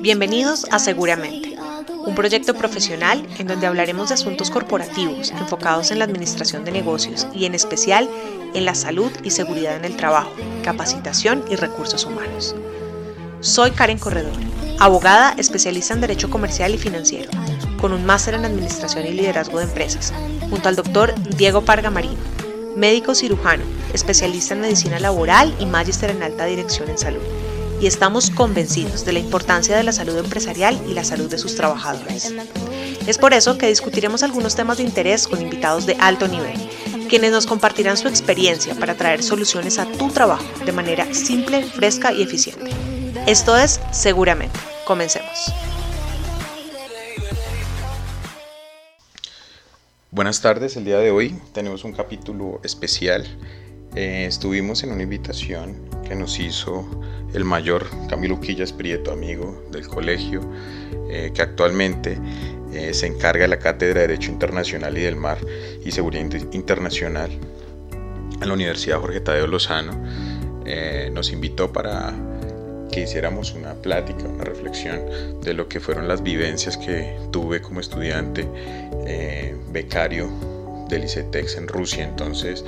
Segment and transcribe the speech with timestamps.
[0.00, 1.56] Bienvenidos a Seguramente,
[2.04, 7.28] un proyecto profesional en donde hablaremos de asuntos corporativos enfocados en la administración de negocios
[7.32, 8.10] y en especial
[8.54, 10.32] en la salud y seguridad en el trabajo,
[10.64, 12.56] capacitación y recursos humanos.
[13.40, 14.34] Soy Karen Corredor,
[14.80, 17.30] abogada especialista en Derecho Comercial y Financiero,
[17.80, 20.12] con un máster en Administración y Liderazgo de Empresas,
[20.50, 22.16] junto al doctor Diego Parga Marino,
[22.74, 27.22] médico cirujano, especialista en Medicina Laboral y magíster en Alta Dirección en Salud
[27.80, 31.56] y estamos convencidos de la importancia de la salud empresarial y la salud de sus
[31.56, 32.32] trabajadores.
[33.06, 36.56] Es por eso que discutiremos algunos temas de interés con invitados de alto nivel,
[37.08, 42.12] quienes nos compartirán su experiencia para traer soluciones a tu trabajo de manera simple, fresca
[42.12, 42.70] y eficiente.
[43.26, 44.58] Esto es Seguramente.
[44.84, 45.52] Comencemos.
[50.10, 53.26] Buenas tardes, el día de hoy tenemos un capítulo especial.
[53.94, 55.76] Eh, estuvimos en una invitación
[56.08, 56.88] que nos hizo
[57.34, 60.40] el mayor Camilo Quillas Prieto, amigo del colegio,
[61.10, 62.18] eh, que actualmente
[62.72, 65.38] eh, se encarga de la Cátedra de Derecho Internacional y del Mar
[65.84, 67.30] y Seguridad Internacional
[68.40, 69.92] en la Universidad Jorge Tadeo Lozano.
[70.64, 72.12] Eh, nos invitó para
[72.90, 75.00] que hiciéramos una plática, una reflexión
[75.42, 78.48] de lo que fueron las vivencias que tuve como estudiante
[79.70, 80.28] becario
[80.88, 82.04] del ICETEX en Rusia.
[82.04, 82.64] Entonces,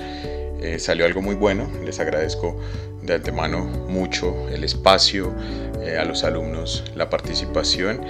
[0.78, 1.68] salió algo muy bueno.
[1.84, 2.60] Les agradezco
[3.08, 5.34] de antemano mucho el espacio,
[5.80, 8.00] eh, a los alumnos la participación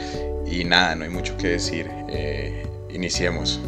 [0.47, 1.91] y nada, no hay mucho que decir.
[2.09, 3.61] Eh, iniciemos.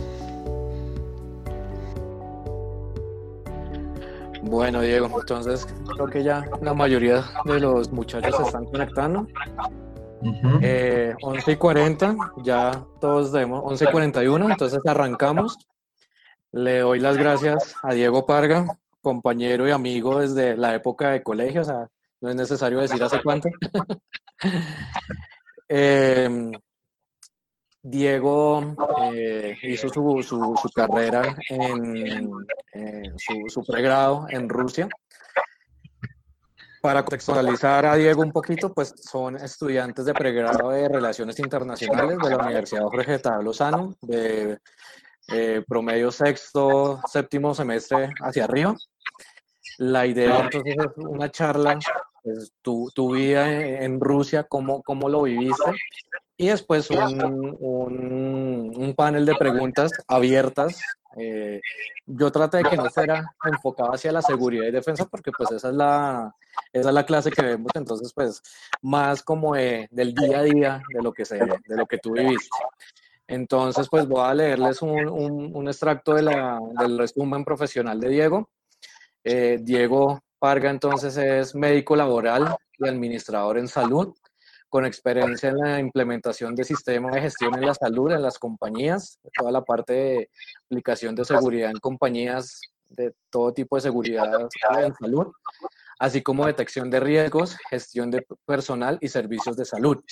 [4.42, 9.26] Bueno, Diego, entonces creo que ya la mayoría de los muchachos se están conectando.
[10.22, 11.16] 11
[11.52, 15.56] y 40, ya todos debemos, 11 y 41, entonces arrancamos.
[16.52, 18.66] Le doy las gracias a Diego Parga,
[19.00, 21.88] compañero y amigo desde la época de colegio, o sea,
[22.20, 23.48] no es necesario decir hace cuánto.
[25.72, 26.50] Em,
[27.80, 28.74] Diego
[29.14, 32.28] eh, hizo su, su, carrera en
[33.16, 34.88] su, su, pregrado en Rusia.
[36.82, 42.30] Para contextualizar a Diego un poquito, pues son estudiantes de pregrado de Relaciones Internacionales de
[42.30, 44.58] la Universidad Jorge Tadeo Lozano, de
[45.32, 48.76] eh, promedio sexto, séptimo semestre hacia arriba.
[49.78, 51.78] La idea entonces es una charla,
[52.22, 55.72] pues, tu, tu, vida en, Rusia, cómo, cómo lo viviste,
[56.36, 60.80] y después un, un, un panel de preguntas abiertas.
[61.16, 61.60] Eh,
[62.06, 65.68] yo traté de que no fuera enfocado hacia la seguridad y defensa, porque pues esa
[65.68, 66.34] es la,
[66.72, 68.42] esa es la clase que vemos, entonces pues
[68.80, 72.12] más como de, del día a día de lo que, se, de lo que tú
[72.12, 72.56] viviste.
[73.30, 78.50] Entonces, pues voy a leerles un, extracto de la, del resumen profesional de Diego.
[79.22, 84.12] Eh, Diego Parga, entonces, es médico laboral y administrador en salud,
[84.68, 89.20] con experiencia en la implementación de sistemas de gestión en la salud en las compañías,
[89.38, 90.30] toda la parte de
[90.64, 94.48] aplicación de seguridad en compañías de todo tipo de seguridad
[94.82, 95.28] en salud,
[96.00, 100.02] así como detección de riesgos, gestión de personal y servicios de salud.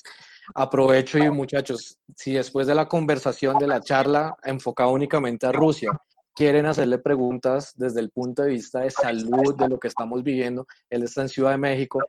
[0.54, 5.90] Aprovecho y muchachos, si después de la conversación, de la charla enfocada únicamente a Rusia,
[6.34, 10.66] quieren hacerle preguntas desde el punto de vista de salud, de lo que estamos viviendo,
[10.88, 12.00] él está en Ciudad de México,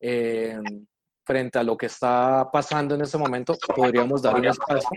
[0.00, 0.58] eh,
[1.24, 4.88] frente a lo que está pasando en este momento, podríamos dar un espacio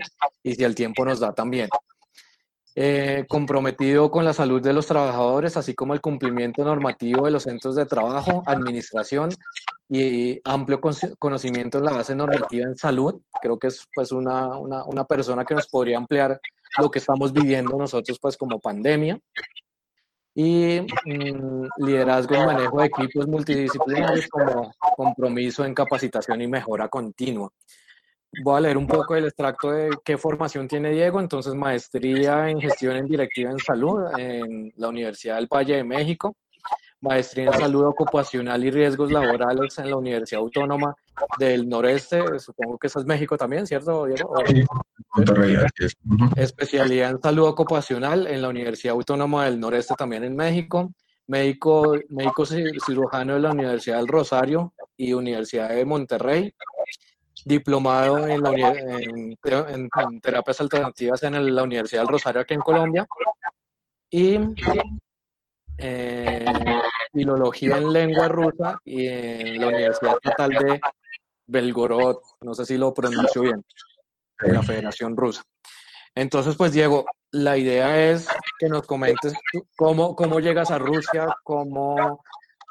[0.42, 1.68] y si el tiempo nos da también.
[2.80, 7.42] Eh, comprometido con la salud de los trabajadores, así como el cumplimiento normativo de los
[7.42, 9.30] centros de trabajo, administración
[9.88, 10.80] y amplio
[11.18, 13.20] conocimiento en la base normativa en salud.
[13.42, 16.40] Creo que es pues una, una, una persona que nos podría ampliar
[16.78, 19.18] lo que estamos viviendo nosotros pues como pandemia.
[20.36, 27.50] Y mm, liderazgo y manejo de equipos multidisciplinarios como compromiso en capacitación y mejora continua.
[28.42, 31.20] Voy a leer un poco el extracto de qué formación tiene Diego.
[31.20, 36.36] Entonces, maestría en gestión en directiva en salud en la Universidad del Valle de México,
[37.00, 40.94] maestría en salud ocupacional y riesgos laborales en la Universidad Autónoma
[41.38, 44.34] del Noreste, supongo que eso es México también, ¿cierto, Diego?
[46.36, 50.92] Especialidad en salud ocupacional en la Universidad Autónoma del Noreste también en México,
[51.26, 56.54] médico, médico cirujano de la Universidad del Rosario y Universidad de Monterrey,
[57.44, 63.06] diplomado en, la, en, terapias alternativas en la Universidad del Rosario aquí en Colombia
[64.10, 64.38] y
[65.78, 66.44] eh,
[67.12, 70.80] filología en lengua rusa y en la Universidad Estatal de
[71.46, 73.64] Belgorod, no sé si lo pronuncio bien,
[74.40, 75.42] de la Federación Rusa.
[76.14, 79.34] Entonces, pues Diego, la idea es que nos comentes
[79.76, 82.22] cómo, cómo llegas a Rusia, cómo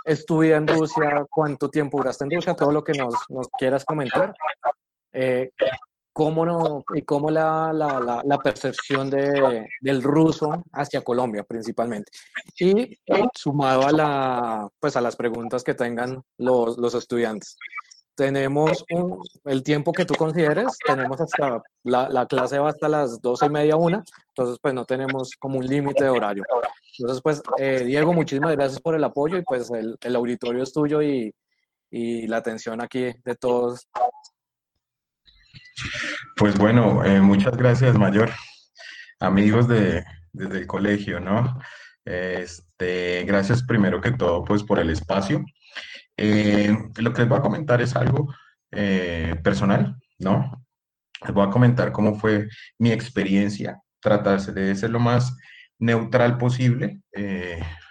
[0.08, 4.34] estudia en Rusia, cuánto tiempo duraste en Rusia, todo lo que nos, nos quieras comentar.
[5.14, 5.52] Eh,
[6.14, 12.12] cómo no, y cómo la, la, la, percepción de, del ruso hacia Colombia principalmente.
[12.60, 12.98] Y
[13.36, 17.56] sumado a, la, pues a las preguntas que tengan los, los estudiantes.
[18.18, 23.22] Tenemos un, el tiempo que tú consideres, tenemos hasta, la, la, clase va hasta las
[23.22, 26.44] doce y media, una, entonces pues no tenemos como un límite de horario.
[26.98, 30.74] Entonces pues, eh, Diego, muchísimas gracias por el apoyo y pues el, el auditorio es
[30.74, 31.32] tuyo y,
[31.92, 33.88] y la atención aquí de todos
[36.36, 38.32] pues bueno, eh, muchas gracias, Mayor.
[39.20, 41.60] Amigos de, desde el colegio, ¿no?
[42.06, 45.44] Este, gracias primero que todo, pues, por el espacio.
[46.18, 48.34] Eh, lo que les voy a comentar es algo
[48.72, 50.66] eh, personal, ¿no?
[51.24, 52.48] Les voy a comentar cómo fue
[52.80, 55.36] mi experiencia, tratarse de ser lo más
[55.80, 57.02] neutral posible,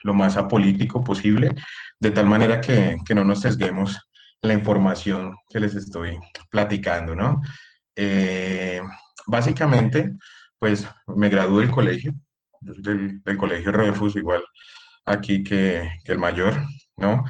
[0.03, 1.55] lo más apolítico posible,
[2.01, 3.97] de tal manera que, que no nos sesguemos
[4.43, 6.19] la información que les estoy
[6.51, 7.41] platicando, ¿no?
[7.95, 8.81] Eh,
[9.27, 10.13] básicamente,
[10.59, 12.15] pues me gradué del colegio,
[12.61, 14.43] del, colegio Refus, igual
[15.05, 16.55] aquí que, el mayor,
[16.97, 17.25] ¿no?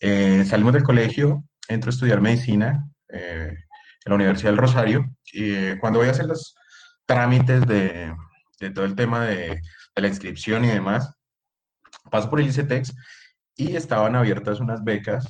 [0.00, 3.50] Eh, salimos del colegio, entro a estudiar medicina eh,
[4.04, 6.54] en la Universidad del Rosario, y cuando voy a hacer los
[7.06, 8.14] trámites de,
[8.60, 9.60] de todo el tema de,
[9.94, 11.12] de, la inscripción y demás,
[12.10, 12.94] paso por el ICETEX
[13.56, 15.26] y estaban abiertas unas becas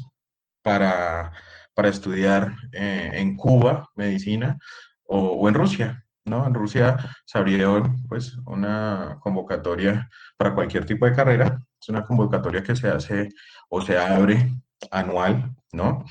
[0.63, 1.33] para
[1.77, 4.59] para estudiar eh, en Cuba medicina
[5.05, 6.47] o, en Rusia, ¿no?
[6.47, 6.97] En Rusia
[7.27, 10.09] se abrió pues una convocatoria
[10.39, 13.29] para cualquier tipo de carrera, es una convocatoria que se hace
[13.69, 14.51] o se abre
[14.91, 16.05] anual, ¿no?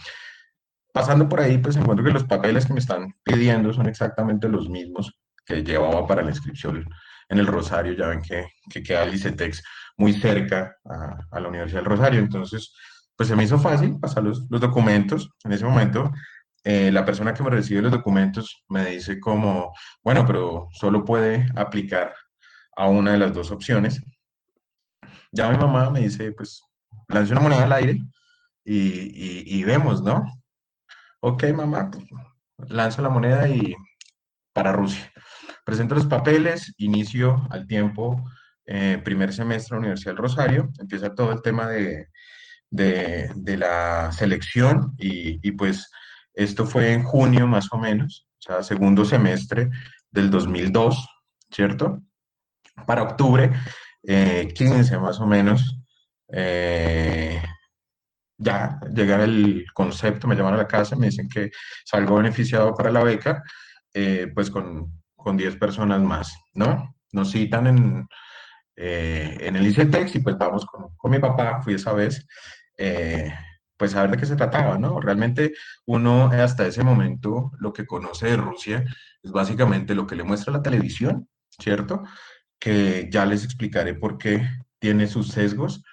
[0.94, 4.70] Pasando por ahí, pues encuentro que los papeles que me están pidiendo son exactamente los
[4.70, 5.14] mismos
[5.46, 6.88] que llevaba para la inscripción
[7.30, 9.20] en el Rosario, ya ven que, que queda el
[9.98, 12.74] muy cerca a, la Universidad del Rosario, entonces
[13.16, 15.30] pues se me hizo fácil pasar los, los documentos.
[15.44, 16.12] En ese momento,
[16.64, 19.74] eh, la persona que me recibe los documentos me dice como,
[20.04, 22.14] bueno, pero solo puede aplicar
[22.76, 24.02] a una de las dos opciones.
[25.32, 26.62] Ya mi mamá me dice, pues,
[27.08, 28.02] lance una moneda al aire
[28.64, 30.24] y, y, vemos, ¿no?
[31.20, 32.06] Ok, mamá, pues,
[32.72, 33.76] lanzo la moneda y
[34.54, 35.12] para Rusia.
[35.66, 38.24] Presento los papeles, inicio al tiempo,
[38.66, 42.08] eh, primer semestre de la Universidad del Rosario, empieza todo el tema de
[42.76, 45.90] de, la selección y, pues
[46.34, 49.70] esto fue en junio más o menos, o sea, segundo semestre
[50.12, 51.08] del 2002,
[51.52, 52.02] ¿cierto?
[52.86, 53.52] Para octubre,
[54.04, 55.78] 15 eh, más o menos,
[56.30, 57.42] eh,
[58.38, 61.52] ya llegar el concepto, me llaman a la casa, me dicen que
[61.86, 63.44] salgo beneficiado para la beca,
[63.94, 66.96] eh, pues con, con 10 personas más, ¿no?
[67.12, 68.08] Nos citan en,
[68.76, 72.28] en el ICETEX y pues vamos con, con, mi papá, fui esa vez,
[72.78, 73.34] eh,
[73.78, 75.00] pues saber de qué se trataba, ¿no?
[75.00, 75.54] Realmente
[75.86, 78.84] uno hasta ese momento lo que conoce de Rusia
[79.22, 82.04] es básicamente lo que le muestra la televisión, ¿cierto?
[82.60, 84.48] Que ya les explicaré por qué
[84.80, 85.84] tiene sus sesgos,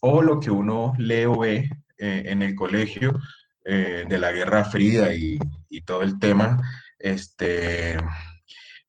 [0.00, 3.18] o lo que uno lee o ve eh, en el colegio
[3.64, 5.38] eh, de la Guerra Fría y,
[5.68, 6.60] y, todo el tema
[6.98, 7.96] este,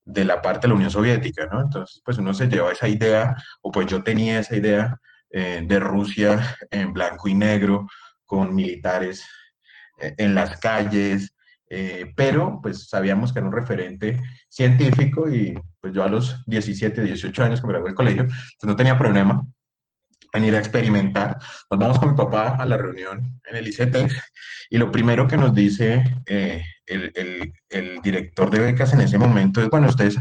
[0.07, 1.61] de la parte de la Unión Soviética, ¿no?
[1.61, 4.99] Entonces, pues uno se lleva esa idea, o pues yo tenía esa idea
[5.29, 7.87] eh, de Rusia en blanco y negro,
[8.25, 9.27] con militares
[9.99, 11.33] eh, en las calles,
[11.69, 17.03] eh, pero pues sabíamos que era un referente científico y pues yo a los 17,
[17.03, 19.45] 18 años que me gradué del colegio, pues no tenía problema
[20.33, 21.37] en ir a experimentar.
[21.69, 24.15] Nos vamos con mi papá a la reunión en el ICETEX
[24.69, 29.61] y lo primero que nos dice el, el, el, director de becas en ese momento
[29.61, 30.17] es, bueno, ustedes,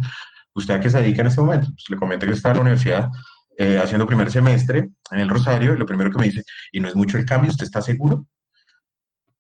[0.55, 1.69] ¿usted a qué se dedica en ese momento?
[1.69, 3.09] Pues le comenté que estaba en la universidad
[3.59, 6.89] eh, haciendo primer semestre en el Rosario, y lo primero que me dice, ¿y no
[6.89, 7.51] es mucho el cambio?
[7.51, 8.27] ¿Usted está seguro?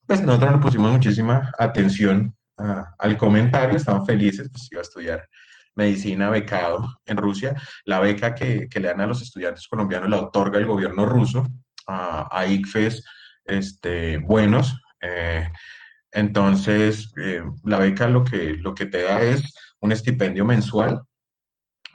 [0.06, 5.28] Pues nosotros le pusimos muchísima atención al comentario, estaban felices, pues iba a estudiar
[5.76, 7.54] medicina becado en Rusia.
[7.84, 11.46] La beca que, que le dan a los estudiantes colombianos la otorga el gobierno ruso
[11.86, 13.04] a, a ICFES
[13.44, 14.80] este, buenos.
[15.00, 15.48] Eh,
[16.10, 21.02] entonces, eh, la beca lo que, lo que te da es un estipendio mensual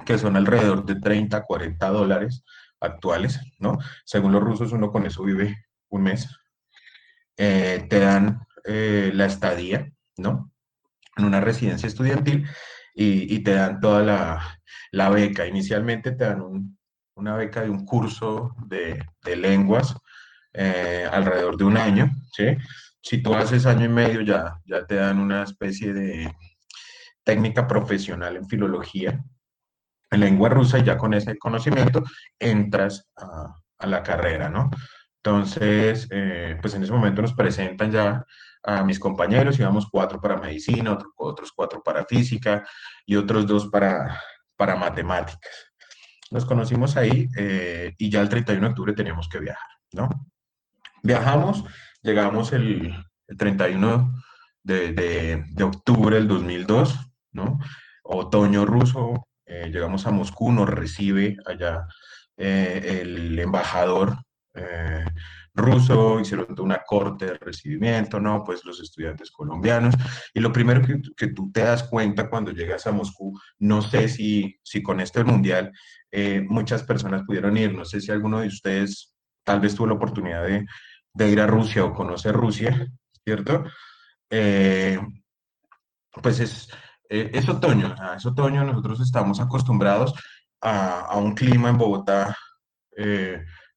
[0.05, 2.43] que son alrededor de 30, 40 dólares
[2.79, 3.77] actuales, ¿no?
[4.05, 6.27] Según los rusos, uno con eso vive un mes.
[7.37, 10.51] Eh, te dan la estadía, ¿no?
[11.17, 12.47] En una residencia estudiantil
[12.93, 14.59] y, te dan toda
[14.91, 15.45] la, beca.
[15.47, 16.77] Inicialmente te dan
[17.15, 19.03] una beca de un curso de,
[19.35, 19.95] lenguas
[20.53, 22.57] eh, alrededor de un año, ¿sí?
[23.01, 26.31] Si tú haces año y medio ya, ya te dan una especie de
[27.23, 29.23] técnica profesional en filología,
[30.11, 32.03] en lengua rusa y ya con ese conocimiento
[32.37, 33.55] entras a,
[33.87, 34.69] la carrera, ¿no?
[35.23, 38.23] Entonces, eh, pues en ese momento nos presentan ya
[38.63, 42.67] a mis compañeros, íbamos cuatro para medicina, otros cuatro para física
[43.05, 44.21] y otros dos para,
[44.55, 45.73] para matemáticas.
[46.29, 50.09] Nos conocimos ahí eh, y ya el 31 de octubre teníamos que viajar, ¿no?
[51.03, 51.65] Viajamos,
[52.01, 52.95] llegamos el,
[53.37, 54.23] 31
[54.63, 56.99] de, de, octubre del 2002,
[57.31, 57.59] ¿no?
[58.03, 61.85] Otoño ruso, eh, llegamos a Moscú, nos recibe allá
[62.37, 64.17] el embajador
[64.53, 65.05] eh,
[65.53, 68.43] ruso, hicieron una corte de recibimiento, ¿no?
[68.43, 69.95] Pues los estudiantes colombianos.
[70.33, 74.07] Y lo primero que, que, tú te das cuenta cuando llegas a Moscú, no sé
[74.07, 75.71] si, si con este mundial
[76.11, 79.93] eh, muchas personas pudieron ir, no sé si alguno de ustedes tal vez tuvo la
[79.93, 80.65] oportunidad de,
[81.13, 82.87] de ir a Rusia o conocer Rusia,
[83.23, 83.65] ¿cierto?
[84.29, 84.99] Eh,
[86.21, 86.69] pues es,
[87.09, 90.13] es otoño, es otoño, nosotros estamos acostumbrados
[90.61, 92.37] a, a un clima en Bogotá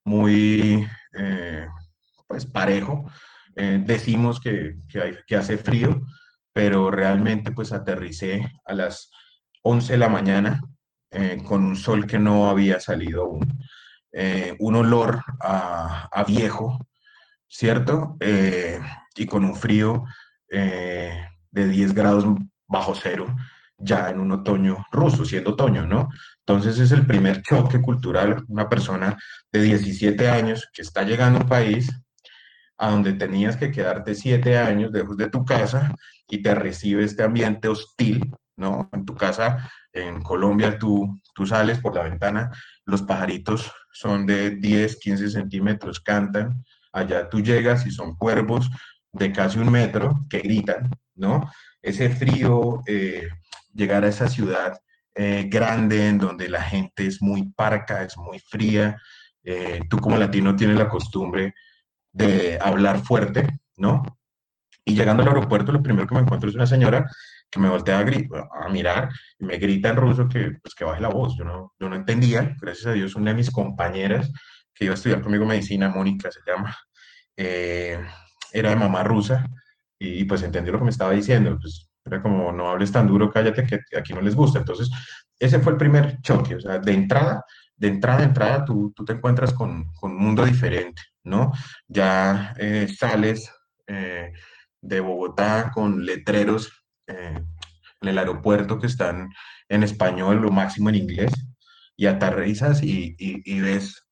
[0.05, 1.67] muy eh,
[2.27, 3.05] pues parejo.
[3.55, 4.75] Eh, decimos que,
[5.27, 6.01] que, hace frío,
[6.51, 9.11] pero realmente pues aterricé a las
[9.63, 10.61] 11 de la mañana
[11.11, 13.59] eh, con un sol que no había salido aún,
[14.59, 16.79] un olor a, a viejo,
[17.49, 18.17] ¿cierto?
[19.15, 20.05] y con un frío
[20.49, 22.25] de 10 grados
[22.67, 23.27] bajo cero
[23.77, 26.09] ya en un otoño ruso, siendo otoño, ¿no?
[26.39, 29.17] Entonces es el primer choque cultural, una persona
[29.51, 31.91] de 17 años que está llegando a un país
[32.77, 35.93] a donde tenías que quedarte 7 años lejos de tu casa
[36.27, 38.89] y te recibe este ambiente hostil, ¿no?
[38.91, 42.51] En tu casa, en Colombia, tú, tú sales por la ventana,
[42.85, 48.69] los pajaritos son de 10, 15 centímetros, cantan, allá tú llegas y son cuervos
[49.11, 51.49] de casi un metro que gritan, ¿no?
[51.81, 53.29] Ese frío, eh,
[53.75, 54.79] llegar a esa ciudad
[55.13, 58.99] eh, grande en donde la gente es muy parca, es muy fría.
[59.43, 61.53] Eh, tú como latino tienes la costumbre
[62.11, 64.03] de hablar fuerte, ¿no?
[64.83, 67.09] Y llegando al aeropuerto, lo primero que me encuentro es una señora
[67.49, 71.01] que me voltea a, a mirar y me grita en ruso que, pues, que baje
[71.01, 71.35] la voz.
[71.37, 74.31] Yo no, yo no entendía, gracias a Dios, una de mis compañeras
[74.73, 76.75] que iba a estudiar conmigo medicina, Mónica se llama,
[77.37, 77.99] eh,
[78.51, 79.45] era de mamá rusa
[79.97, 81.57] y, pues entendió lo que me estaba diciendo.
[81.59, 84.59] Pues era como, no hables tan duro, cállate, que aquí no les gusta.
[84.59, 84.89] Entonces,
[85.39, 86.55] ese fue el primer choque.
[86.55, 87.43] O sea, de entrada,
[87.75, 91.51] de entrada, de entrada, tú, tú te encuentras con, con, un mundo diferente, ¿no?
[91.87, 93.51] Ya eh, sales
[93.87, 94.31] eh,
[94.81, 96.71] de Bogotá con letreros
[97.07, 97.39] eh,
[98.01, 99.29] en el aeropuerto que están
[99.67, 101.31] en español, lo máximo en inglés,
[101.97, 104.03] y aterrizas y, y, y ves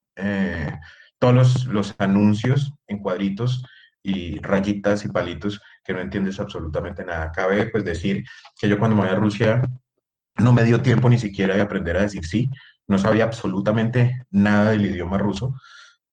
[1.19, 3.63] todos los, los anuncios en cuadritos
[4.03, 7.31] y rayitas y palitos que no entiendes absolutamente nada.
[7.31, 8.23] Cabe pues decir
[8.59, 9.61] que yo cuando me voy a Rusia
[10.37, 12.49] no me dio tiempo ni siquiera de aprender a decir sí,
[12.87, 15.55] no sabía absolutamente nada del idioma ruso.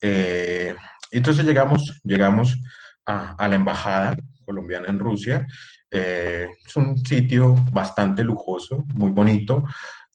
[0.00, 0.74] Eh,
[1.10, 2.58] entonces llegamos, llegamos
[3.06, 5.46] a, a, la embajada colombiana en Rusia.
[5.90, 9.64] Eh, es un sitio bastante lujoso, muy bonito.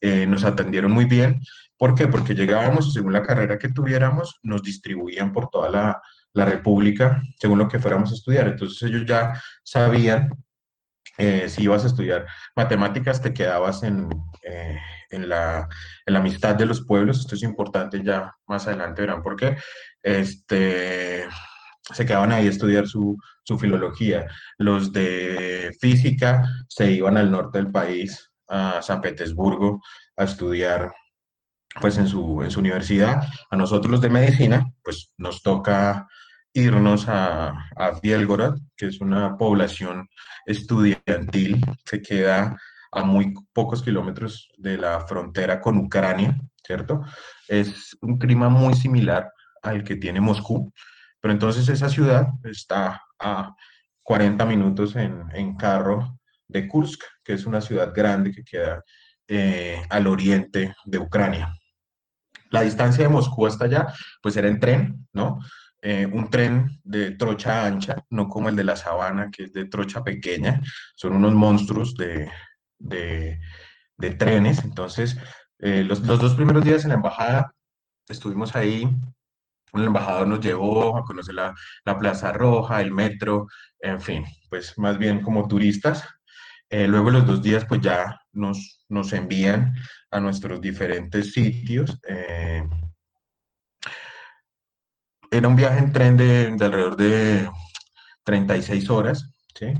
[0.00, 1.40] Eh, nos atendieron muy bien.
[1.76, 2.06] ¿Por qué?
[2.06, 6.02] Porque llegábamos, según la carrera que tuviéramos, nos distribuían por toda la,
[6.36, 8.46] la República según lo que fuéramos a estudiar.
[8.48, 10.30] Entonces ellos ya sabían
[11.18, 14.08] eh, si ibas a estudiar matemáticas, te quedabas en,
[14.42, 14.78] eh,
[15.10, 15.66] en, la,
[16.04, 17.20] en, la, amistad de los pueblos.
[17.20, 19.56] Esto es importante, ya más adelante verán por qué.
[20.02, 21.24] Este,
[21.90, 24.26] se quedaban ahí a estudiar su, su filología.
[24.58, 29.80] Los de física se iban al norte del país, a San Petersburgo,
[30.18, 30.92] a estudiar
[31.80, 33.22] pues en su, en su universidad.
[33.50, 36.06] A nosotros los de medicina, pues nos toca
[36.56, 37.70] irnos a,
[38.02, 40.08] Bielgorod, que es una población
[40.46, 42.56] estudiantil que queda
[42.92, 47.04] a muy pocos kilómetros de la frontera con Ucrania, ¿cierto?
[47.46, 49.30] Es un clima muy similar
[49.62, 50.72] al que tiene Moscú,
[51.20, 53.54] pero entonces esa ciudad está a
[54.02, 58.82] 40 minutos en, en carro de Kursk, que es una ciudad grande que queda
[59.28, 61.52] eh, al oriente de Ucrania.
[62.50, 65.40] La distancia de Moscú hasta allá, pues era en tren, ¿no?
[65.88, 69.66] Eh, un tren de trocha ancha, no como el de la sabana, que es de
[69.66, 70.60] trocha pequeña,
[70.96, 72.28] son unos monstruos de,
[72.76, 74.64] de, trenes.
[74.64, 75.16] Entonces,
[75.60, 77.54] eh, los, los, dos primeros días en la embajada
[78.08, 78.90] estuvimos ahí,
[79.74, 83.46] el embajador nos llevó a conocer la, la Plaza Roja, el metro,
[83.78, 86.04] en fin, pues más bien como turistas.
[86.68, 89.72] Eh, luego los dos días pues ya nos, nos envían
[90.10, 91.96] a nuestros diferentes sitios.
[95.30, 97.50] Era un viaje en tren de, alrededor de
[98.24, 99.74] 36 horas, ¿sí?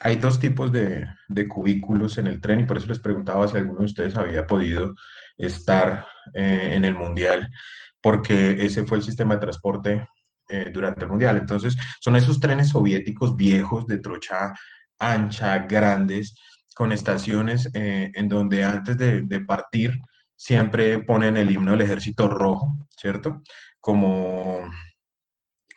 [0.00, 1.08] Hay dos tipos de,
[1.48, 4.94] cubículos en el tren y por eso les preguntaba si alguno de ustedes había podido
[5.36, 7.50] estar eh, en el Mundial,
[8.00, 10.08] porque ese fue el sistema de transporte
[10.48, 11.38] eh, durante el Mundial.
[11.38, 14.54] Entonces, son esos trenes soviéticos viejos de trocha
[14.98, 16.38] ancha, grandes,
[16.74, 19.98] con estaciones eh, en donde antes de, de, partir
[20.36, 23.42] siempre ponen el himno del ejército rojo, ¿cierto?
[23.86, 24.68] Como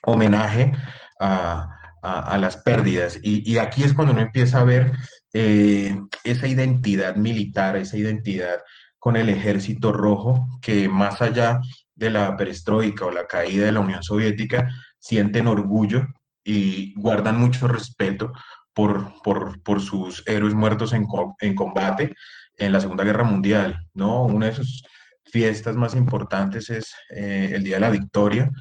[0.01, 0.71] homenaje
[1.19, 1.67] a,
[2.01, 3.19] a, las pérdidas.
[3.21, 4.93] Y, y, aquí es cuando uno empieza a ver
[5.33, 8.61] eh, esa identidad militar, esa identidad
[8.97, 11.61] con el ejército rojo, que más allá
[11.93, 16.07] de la perestroika o la caída de la Unión Soviética, sienten orgullo
[16.43, 18.33] y guardan mucho respeto
[18.73, 21.05] por, por, por sus héroes muertos en,
[21.41, 22.15] en, combate
[22.57, 24.23] en la Segunda Guerra Mundial, ¿no?
[24.23, 24.83] Una de sus
[25.31, 28.51] fiestas más importantes es eh, el Día de la Victoria,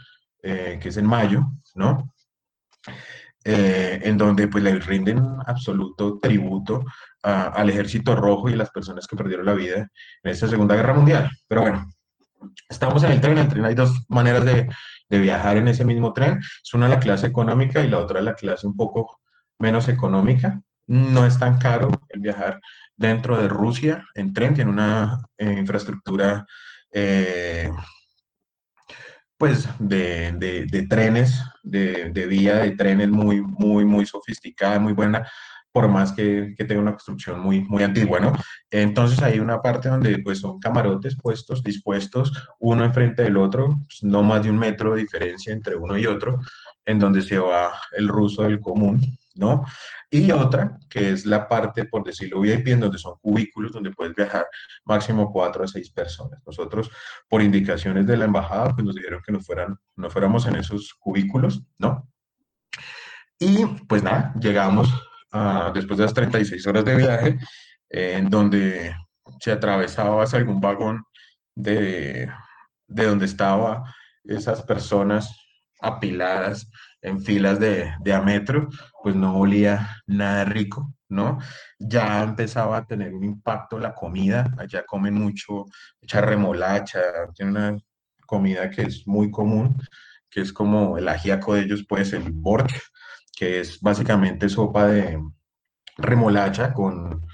[0.43, 2.15] eh, que es en mayo, ¿no?
[3.45, 6.85] Eh, en donde pues le rinden absoluto tributo
[7.23, 9.89] al ejército rojo y a las personas que perdieron la vida
[10.23, 11.31] en esta Segunda Guerra Mundial.
[11.47, 11.91] Pero bueno,
[12.69, 14.69] estamos en el tren, en el tren hay dos maneras de,
[15.09, 18.35] de viajar en ese mismo tren, es una la clase económica y la otra la
[18.35, 19.21] clase un poco
[19.59, 20.61] menos económica.
[20.89, 22.61] No es tan caro el viajar
[22.97, 26.47] dentro de Rusia en tren, tiene una eh, infraestructura
[26.93, 27.71] eh,
[29.37, 35.29] pues de, trenes, de, vía de trenes muy, muy, muy sofisticada, muy buena,
[35.71, 38.33] por más que, que, tenga una construcción muy, muy antigua, ¿no?
[38.69, 44.03] Entonces hay una parte donde pues son camarotes puestos, dispuestos, uno enfrente del otro, pues,
[44.03, 46.41] no más de un metro de diferencia entre uno y otro,
[46.85, 49.01] en donde se va el ruso del común,
[49.39, 49.65] ¿no?
[50.11, 54.15] Y otra, que es la parte, por decirlo VIP, en donde son cubículos donde puedes
[54.15, 54.47] viajar
[54.85, 56.41] máximo cuatro a seis personas.
[56.45, 56.91] Nosotros,
[57.29, 60.93] por indicaciones de la embajada, pues nos dijeron que no, fueran, no fuéramos en esos
[60.95, 62.11] cubículos, ¿no?
[63.39, 64.93] Y pues nada, llegamos
[65.31, 67.39] a, después de las 36 horas de viaje,
[67.89, 68.95] en donde
[69.41, 71.05] se atravesaba algún vagón
[71.55, 72.29] de,
[72.89, 73.85] de donde estaban
[74.25, 75.33] esas personas
[75.81, 76.69] apiladas
[77.03, 78.25] en filas de, de a
[79.03, 81.39] pues no olía nada rico, ¿no?
[81.79, 85.67] Ya empezaba a tener un impacto la comida, allá comen mucho,
[86.01, 87.01] mucha remolacha,
[87.35, 87.79] tiene una
[88.27, 89.77] comida que es muy común,
[90.31, 92.71] que es como el ajíaco de ellos, pues el bork,
[93.37, 95.21] que es básicamente sopa de
[95.97, 97.27] remolacha con,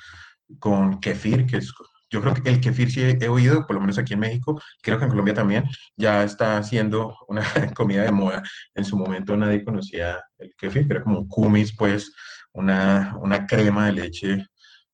[0.59, 1.73] con kefir, que es
[2.15, 4.99] yo creo que el kefir sí he, oído, por lo menos aquí en México, creo
[4.99, 5.65] que en Colombia también,
[5.97, 7.43] ya está siendo una
[7.75, 8.41] comida de moda.
[8.73, 12.13] En su momento nadie conocía el kefir, que era como un kumis, pues,
[12.53, 14.47] una, una crema de leche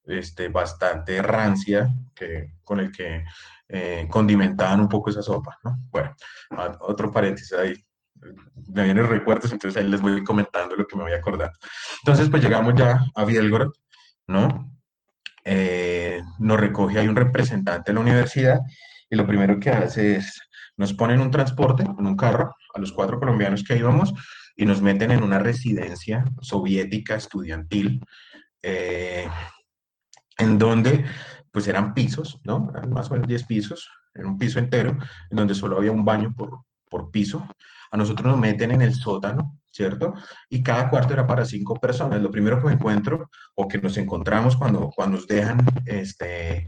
[0.06, 3.22] este, bastante rancia, que, con el que
[3.68, 5.76] eh, condimentaban un poco esa sopa, ¿no?
[5.90, 6.16] Bueno,
[6.80, 7.74] otro paréntesis ahí,
[8.72, 11.52] me vienen recuerdos, entonces ahí les voy comentando lo que me voy a acordar.
[12.02, 13.72] Entonces, pues llegamos ya a Bielgorod,
[14.26, 14.79] ¿no?
[15.44, 18.60] Eh, nos recoge, hay un representante de la universidad
[19.08, 20.40] y lo primero que hace es,
[20.76, 24.14] nos ponen un transporte, en un carro, a los cuatro colombianos que íbamos
[24.56, 28.04] y nos meten en una residencia soviética estudiantil,
[28.62, 29.28] eh,
[30.38, 31.04] en donde
[31.50, 32.70] pues eran pisos, ¿no?
[32.90, 34.96] más o menos 10 pisos, en un piso entero,
[35.30, 37.46] en donde solo había un baño por, por piso.
[37.90, 40.14] A nosotros nos meten en el sótano, ¿cierto?
[40.48, 42.20] Y cada cuarto era para cinco personas.
[42.20, 46.66] Lo primero que me encuentro o que nos encontramos cuando, cuando nos dejan este,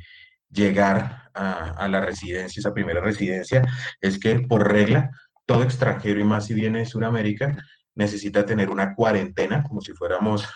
[0.51, 3.63] llegar a, la residencia, esa primera residencia,
[4.01, 5.11] es que por regla,
[5.47, 7.57] todo extranjero y más si viene de Sudamérica,
[7.95, 10.47] necesita tener una cuarentena, como si fuéramos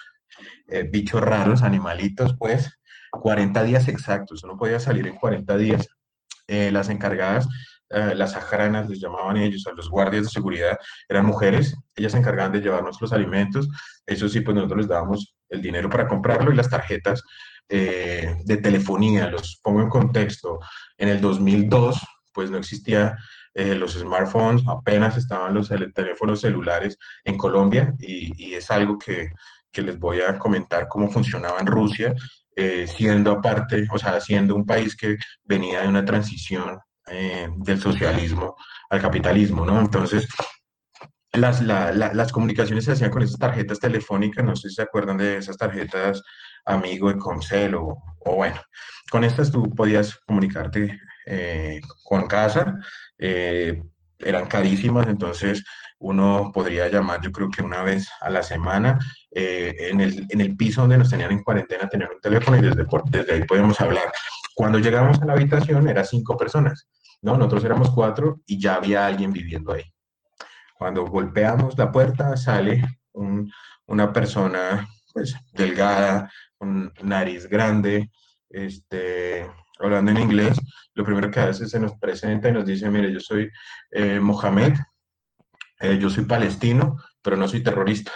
[0.69, 2.79] eh, bichos raros, animalitos, pues,
[3.11, 4.45] 40 días exactos.
[4.45, 5.89] Uno podía salir en 40 días.
[6.49, 7.49] Eh, las encargadas
[7.89, 10.77] eh, las sajaranas, les llamaban ellos, a los guardias de seguridad,
[11.09, 13.69] eran mujeres, ellas se encargaban de llevarnos los alimentos,
[14.05, 17.23] eso sí, pues nosotros les dábamos el dinero para comprarlo y las tarjetas
[17.69, 20.59] eh, de telefonía, los pongo en contexto,
[20.99, 22.01] en el 2002,
[22.33, 23.17] pues no existía
[23.55, 29.31] eh, los smartphones, apenas estaban los teléfonos celulares en Colombia y, y es algo que,
[29.71, 32.15] que, les voy a comentar cómo funcionaba en Rusia,
[32.87, 38.57] siendo aparte, o sea, siendo un país que venía de una transición eh, del socialismo
[38.91, 39.81] al capitalismo, ¿no?
[39.81, 40.27] Entonces,
[41.33, 45.37] las, las comunicaciones se hacían con esas tarjetas telefónicas, no sé si se acuerdan de
[45.39, 46.23] esas tarjetas
[46.65, 48.61] amigo de Comcel o, o bueno,
[49.11, 52.75] con estas tú podías comunicarte eh, con casa,
[53.19, 53.83] eh,
[54.19, 55.65] eran carísimas, entonces
[55.99, 58.99] uno podría llamar, yo creo que una vez a la semana,
[59.31, 63.81] en, el, piso donde nos tenían en cuarentena, tener un teléfono y desde, ahí podemos
[63.81, 64.13] hablar.
[64.55, 66.87] Cuando llegamos a la habitación, eran cinco personas.
[67.23, 67.37] ¿No?
[67.37, 69.85] Nosotros éramos cuatro y ya había alguien viviendo ahí.
[70.77, 72.83] Cuando golpeamos la puerta, sale
[73.87, 78.11] una persona pues, delgada, con nariz grande,
[78.49, 80.59] este, hablando en inglés,
[80.95, 83.51] lo primero que hace es se nos presenta y nos dice, mire, yo soy
[83.91, 84.75] eh, Mohamed,
[85.81, 88.13] eh, yo soy palestino, pero no soy terrorista.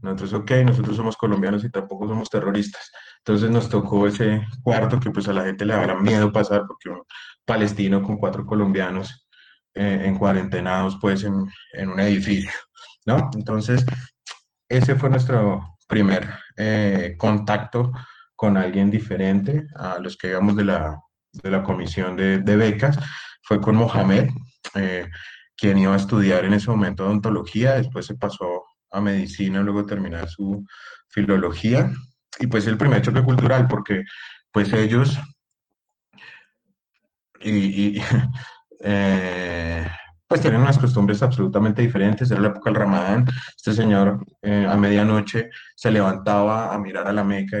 [0.00, 2.92] Nosotros, ok, nosotros somos colombianos y tampoco somos terroristas.
[3.18, 6.90] Entonces nos tocó ese cuarto que pues a la gente le habrá miedo pasar porque
[7.48, 9.26] palestino con cuatro colombianos
[9.74, 12.52] eh, en cuarentenados pues en, en, un edificio,
[13.06, 13.30] ¿no?
[13.34, 13.84] Entonces
[14.68, 17.92] ese fue nuestro primer eh, contacto
[18.36, 21.00] con alguien diferente a los que íbamos de la,
[21.32, 22.98] de la comisión de, becas,
[23.42, 24.28] fue con Mohamed,
[24.74, 25.08] eh,
[25.56, 30.28] quien iba a estudiar en ese momento odontología, después se pasó a medicina, luego terminar
[30.28, 30.64] su
[31.08, 31.90] filología,
[32.38, 34.04] y pues el primer choque cultural, porque
[34.52, 35.18] pues ellos,
[37.40, 38.00] y,
[38.80, 39.86] eh,
[40.26, 42.30] pues tienen unas costumbres absolutamente diferentes.
[42.30, 43.26] Era la época del Ramadán.
[43.56, 47.58] Este señor eh, a medianoche se levantaba a mirar a la Meca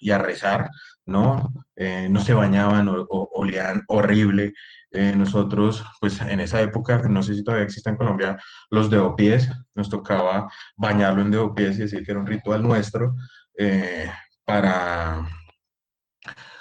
[0.00, 0.70] y a, rezar,
[1.04, 1.52] ¿no?
[1.74, 4.54] Eh, no se bañaban o, olían horrible.
[4.92, 8.38] Nosotros, pues en esa época, no sé si todavía existe en Colombia,
[8.70, 13.14] los deopies, nos tocaba bañarlo en deopies y decir que era un ritual nuestro
[14.46, 15.26] para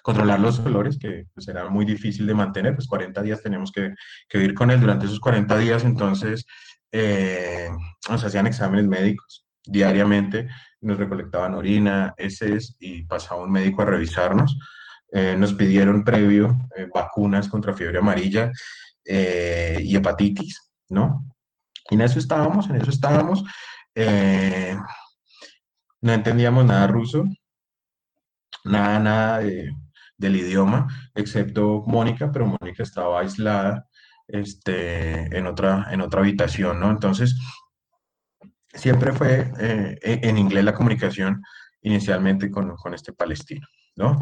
[0.05, 3.95] controlar los olores, que pues, muy difícil de mantener, pues 40 días tenemos que,
[4.29, 4.79] que vivir con él.
[4.79, 6.45] Durante esos 40 días, entonces,
[6.91, 7.69] eh,
[8.07, 10.47] nos hacían exámenes médicos diariamente,
[10.81, 14.59] nos recolectaban orina, heces y pasaba un médico a revisarnos.
[15.11, 18.51] Eh, nos pidieron previo eh, vacunas contra fiebre amarilla
[19.03, 21.25] y hepatitis, ¿no?
[21.89, 23.43] Y en eso estábamos, en eso estábamos.
[26.01, 27.25] no entendíamos nada ruso,
[28.63, 29.73] nada, nada de,
[30.17, 33.87] del idioma, excepto Mónica, pero Mónica estaba aislada
[34.27, 36.89] este, en, otra, en otra habitación, ¿no?
[36.89, 37.35] Entonces,
[38.73, 41.41] siempre fue eh, e, en inglés la comunicación
[41.81, 44.19] inicialmente con, con este palestino, ¿no?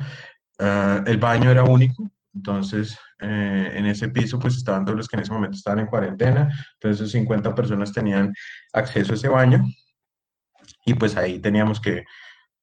[0.60, 5.16] Ah, el baño era único, entonces eh, en ese piso pues estaban todos los que
[5.16, 8.34] en ese momento estaban en cuarentena, entonces 50 personas tenían
[8.72, 9.66] acceso a ese baño
[10.86, 12.04] y pues ahí teníamos que,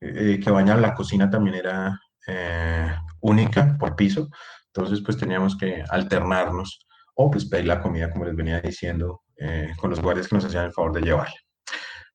[0.00, 4.28] eh, que bañar, la cocina también era eh, única por piso,
[4.66, 9.72] entonces pues teníamos que alternarnos o pues pedir la comida, como les venía diciendo, eh,
[9.76, 11.28] con los guardias que nos hacían el favor de llevar.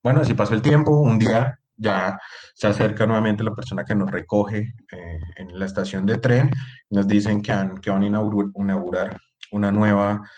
[0.01, 2.17] Bueno, así pasó el tiempo, un día ya
[2.53, 6.49] se acerca nuevamente la persona que nos recoge eh, en la estación de tren,
[6.89, 9.19] nos dicen que, han, que van a inaugurar
[9.51, 10.29] una nueva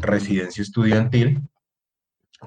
[0.00, 1.42] residencia estudiantil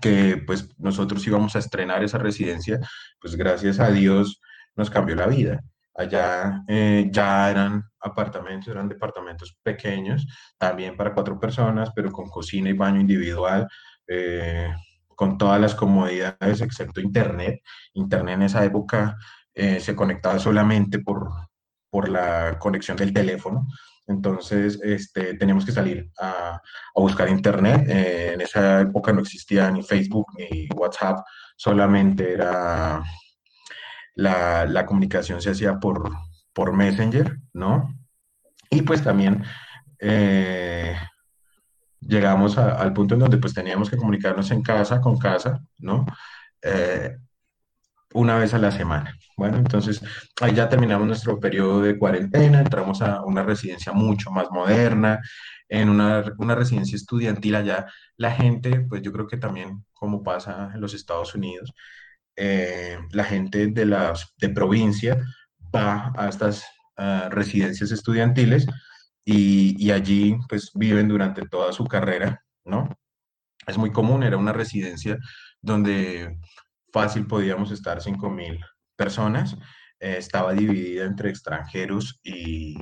[0.02, 2.80] que pues nosotros íbamos a estrenar esa residencia,
[3.20, 4.42] pues gracias a Dios
[4.76, 5.64] nos cambió la vida.
[5.98, 10.28] Allá eh, ya eran apartamentos, eran departamentos pequeños,
[10.58, 13.66] también para cuatro personas, pero con cocina y baño individual,
[14.06, 14.74] eh,
[15.08, 17.62] con todas las comodidades excepto internet.
[17.94, 19.16] Internet en esa época
[19.54, 21.30] eh, se conectaba solamente por,
[21.90, 23.66] por la conexión del teléfono.
[24.08, 26.62] Entonces, este, teníamos que salir a, a
[27.02, 27.88] buscar internet.
[27.88, 31.20] en esa época no existía ni Facebook ni WhatsApp,
[31.56, 33.02] solamente era
[34.16, 36.12] la, comunicación se hacía por,
[36.54, 37.94] por Messenger, ¿no?
[38.70, 39.44] Y pues también
[40.00, 40.96] eh,
[42.00, 46.06] llegamos al punto en donde pues teníamos que comunicarnos en casa, con casa, ¿no?
[46.62, 47.16] Eh,
[48.14, 49.18] una vez a la semana.
[49.38, 50.02] Bueno, entonces
[50.40, 55.20] ahí ya terminamos nuestro periodo de cuarentena, entramos a una residencia mucho más moderna,
[55.68, 57.88] en una, una, residencia estudiantil allá.
[58.18, 61.74] La gente, pues yo creo que también, como pasa en los Estados Unidos,
[62.38, 65.18] eh, la gente de, las, de provincia
[65.74, 66.66] va a estas
[66.98, 68.68] ah, residencias estudiantiles
[69.24, 72.90] y, allí pues viven durante toda su carrera, ¿no?
[73.66, 75.18] Es muy común, era una residencia
[75.62, 76.38] donde
[76.94, 78.60] fácil podíamos estar 5.000
[78.96, 79.58] personas,
[80.00, 82.78] eh, estaba dividida entre extranjeros y,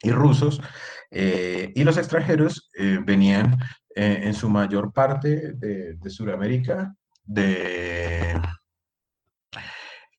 [0.00, 0.62] y rusos,
[1.10, 2.70] eh, y los extranjeros
[3.04, 3.58] venían
[3.94, 6.94] en su mayor parte de, de Sudamérica
[7.26, 8.40] de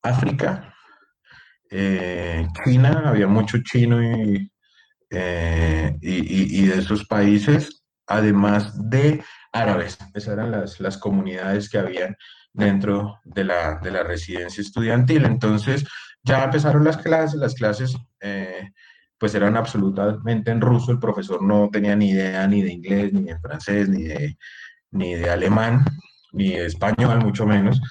[0.01, 0.73] África,
[1.69, 3.99] eh, China, había mucho chino
[5.09, 9.97] eh, y, y, de esos países, además de árabes.
[10.13, 12.15] Esas eran las, las comunidades que habían
[12.53, 15.25] dentro de la, de la, residencia estudiantil.
[15.25, 15.85] Entonces,
[16.23, 18.71] ya empezaron las clases, las clases eh,
[19.17, 23.23] pues eran absolutamente en ruso, el profesor no tenía ni idea ni de inglés, ni
[23.23, 24.37] de francés, ni de,
[24.91, 25.83] ni de alemán,
[26.33, 27.81] ni español, mucho menos.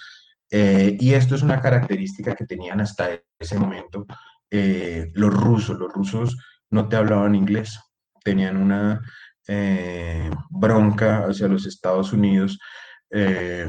[0.51, 4.07] Eh, y esto es una característica que tenían hasta ese momento
[4.51, 5.79] eh, los rusos.
[5.79, 6.37] Los rusos
[6.71, 7.81] no te hablaban inglés,
[8.23, 9.01] tenían una
[9.49, 12.59] eh, bronca hacia los Estados Unidos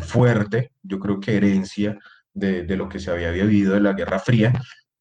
[0.02, 1.98] fuerte, yo creo que herencia
[2.34, 4.52] de, de, lo que se había vivido de la Guerra Fría,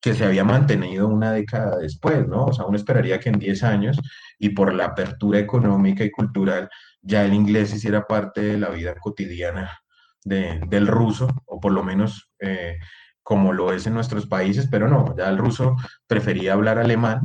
[0.07, 2.45] que se había mantenido una década después, ¿no?
[2.45, 4.01] O sea, uno esperaría que en 10 años
[4.39, 6.71] y por la apertura económica y cultural
[7.03, 9.77] ya el inglés hiciera parte de la vida cotidiana
[10.23, 12.79] del ruso, o por lo menos eh,
[13.21, 15.75] como lo es en nuestros países, pero no, ya el ruso
[16.07, 17.23] prefería hablar alemán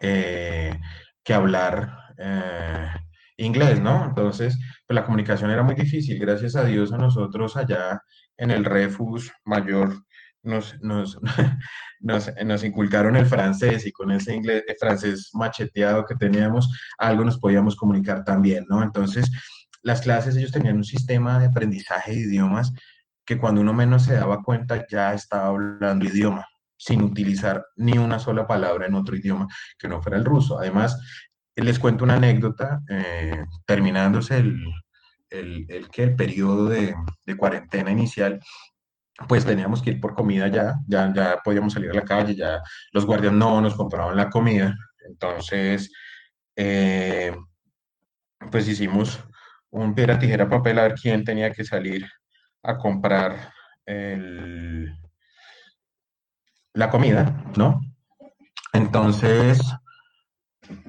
[0.00, 0.76] eh,
[1.22, 2.88] que hablar eh,
[3.36, 4.06] inglés, ¿no?
[4.06, 6.18] Entonces, pues la comunicación era muy difícil.
[6.18, 8.02] Gracias a Dios a nosotros allá
[8.36, 9.94] en el Refus Mayor
[10.44, 11.18] nos, nos,
[12.00, 17.76] nos, inculcaron el francés y con ese inglés, francés macheteado que teníamos, algo nos podíamos
[17.76, 18.82] comunicar también, ¿no?
[18.82, 19.30] Entonces,
[19.82, 22.72] las clases, ellos tenían un sistema de aprendizaje de idiomas
[23.24, 28.18] que cuando uno menos se daba cuenta ya estaba hablando idioma, sin utilizar ni una
[28.18, 30.58] sola palabra en otro idioma que no fuera el ruso.
[30.58, 30.98] Además,
[31.56, 34.62] les cuento una anécdota, eh, terminándose el,
[35.30, 36.94] el, el, el periodo de,
[37.36, 38.40] cuarentena inicial,
[39.28, 42.62] pues teníamos que ir por comida ya, ya, ya podíamos salir a la calle, ya
[42.92, 45.92] los guardias no nos compraban la comida, entonces,
[46.56, 47.34] eh,
[48.50, 49.20] pues hicimos
[49.70, 52.06] un piedra, tijera, papel a ver quién tenía que salir
[52.62, 53.52] a comprar
[56.72, 57.80] la comida, ¿no?
[58.72, 59.60] Entonces,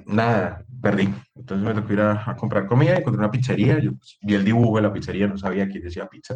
[0.05, 1.13] nada, perdí.
[1.35, 4.83] Entonces me tocó ir a, comprar comida, encontré una pizzería, yo vi el dibujo de
[4.83, 6.35] la pizzería, no sabía quién decía pizza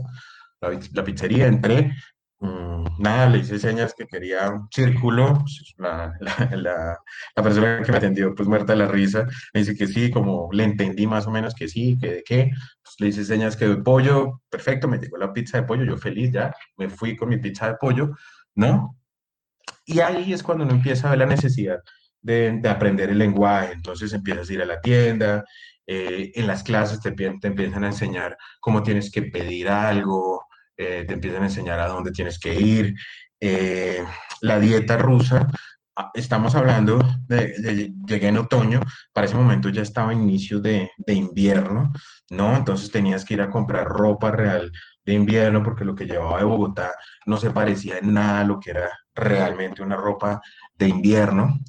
[0.62, 1.94] la, pizzería, entré,
[2.40, 6.14] mm, nada, le hice señas que quería un círculo, pues, la,
[6.52, 6.98] la,
[7.36, 11.08] persona que me atendió, pues muerta la risa, me dice que sí, como le entendí
[11.08, 12.52] más o menos que sí, que de qué,
[12.84, 15.98] pues, le hice señas que de pollo, perfecto, me llegó la pizza de pollo, yo
[15.98, 18.12] feliz ya, me fui con mi pizza de pollo,
[18.56, 18.96] ¿no?
[19.86, 21.80] Y ahí es cuando uno empieza a ver la necesidad
[22.22, 25.46] de, de aprender el lenguaje, entonces empiezas a ir a la tienda,
[25.92, 30.46] eh, en las clases te, te, empiezan a enseñar cómo tienes que pedir algo,
[30.80, 32.96] eh, te empiezan a enseñar a dónde tienes que ir.
[33.42, 34.02] Eh,
[34.42, 35.46] la dieta rusa,
[35.98, 38.80] ah, estamos hablando de, llegué en otoño,
[39.12, 41.92] para ese momento ya estaba inicio de, de, invierno,
[42.30, 42.56] ¿no?
[42.56, 44.72] Entonces tenías que ir a comprar ropa real
[45.04, 46.94] de invierno porque lo que llevaba de Bogotá
[47.26, 50.42] no se parecía en nada a lo que era realmente una ropa
[50.76, 51.60] de invierno.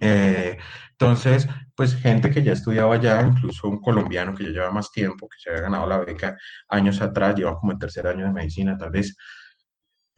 [0.00, 0.58] Eh,
[1.00, 5.30] entonces, pues gente que ya estudiaba allá, incluso un colombiano que ya lleva más tiempo,
[5.30, 6.36] que se había ganado la beca
[6.68, 9.16] años atrás, lleva como el tercer año de medicina, tal vez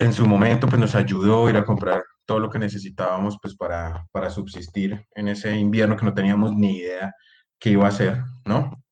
[0.01, 3.55] en su momento pues nos ayudó a ir a comprar todo lo que necesitábamos pues
[3.55, 7.14] para, para subsistir en ese invierno que no teníamos ni idea
[7.61, 8.83] qué iba a ser, ¿no?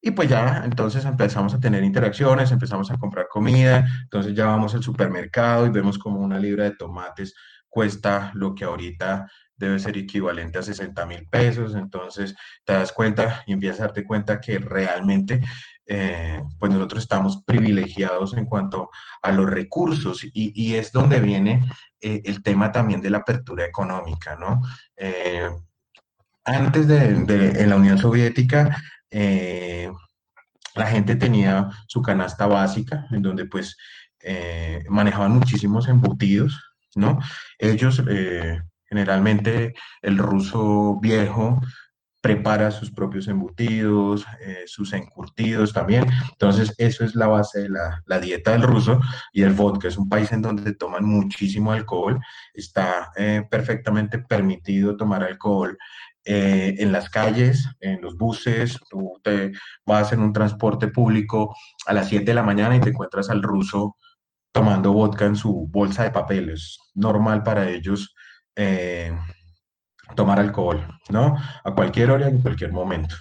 [0.00, 4.74] Y pues ya, entonces empezamos a tener interacciones, empezamos a comprar comida, entonces ya vamos
[4.74, 7.32] al supermercado y vemos como una libra de tomates
[7.68, 13.42] cuesta lo que ahorita debe ser equivalente a 60 mil pesos, entonces te das cuenta
[13.46, 15.40] y empiezas a darte cuenta que realmente
[15.90, 18.90] eh, pues nosotros estamos privilegiados en cuanto
[19.22, 21.64] a los recursos y, y es donde viene
[21.98, 24.60] eh, el tema también de la apertura económica, ¿no?
[24.94, 25.48] Eh,
[26.44, 28.76] antes de, de, en la Unión Soviética,
[29.10, 33.76] la gente tenía su canasta básica, en donde pues
[34.88, 36.58] manejaban muchísimos embutidos,
[36.94, 37.18] ¿no?
[37.58, 38.02] Ellos
[38.88, 41.60] Generalmente el ruso viejo
[42.20, 46.04] prepara sus propios embutidos, eh, sus encurtidos también.
[46.32, 49.00] Entonces, eso es la base de la, dieta del ruso
[49.32, 49.88] y el vodka.
[49.88, 52.18] Es un país en donde toman muchísimo alcohol.
[52.52, 55.78] Está eh, perfectamente permitido tomar alcohol
[56.24, 58.78] eh, en las calles, en los buses.
[58.90, 59.52] Tú te
[59.86, 61.54] vas en un transporte público
[61.86, 63.96] a las 7 de la mañana y te encuentras al ruso
[64.52, 66.50] tomando vodka en su bolsa de papel.
[66.50, 68.14] Es normal para ellos
[68.60, 69.16] eh,
[70.16, 71.36] tomar alcohol, ¿no?
[71.62, 73.14] A cualquier hora en cualquier momento.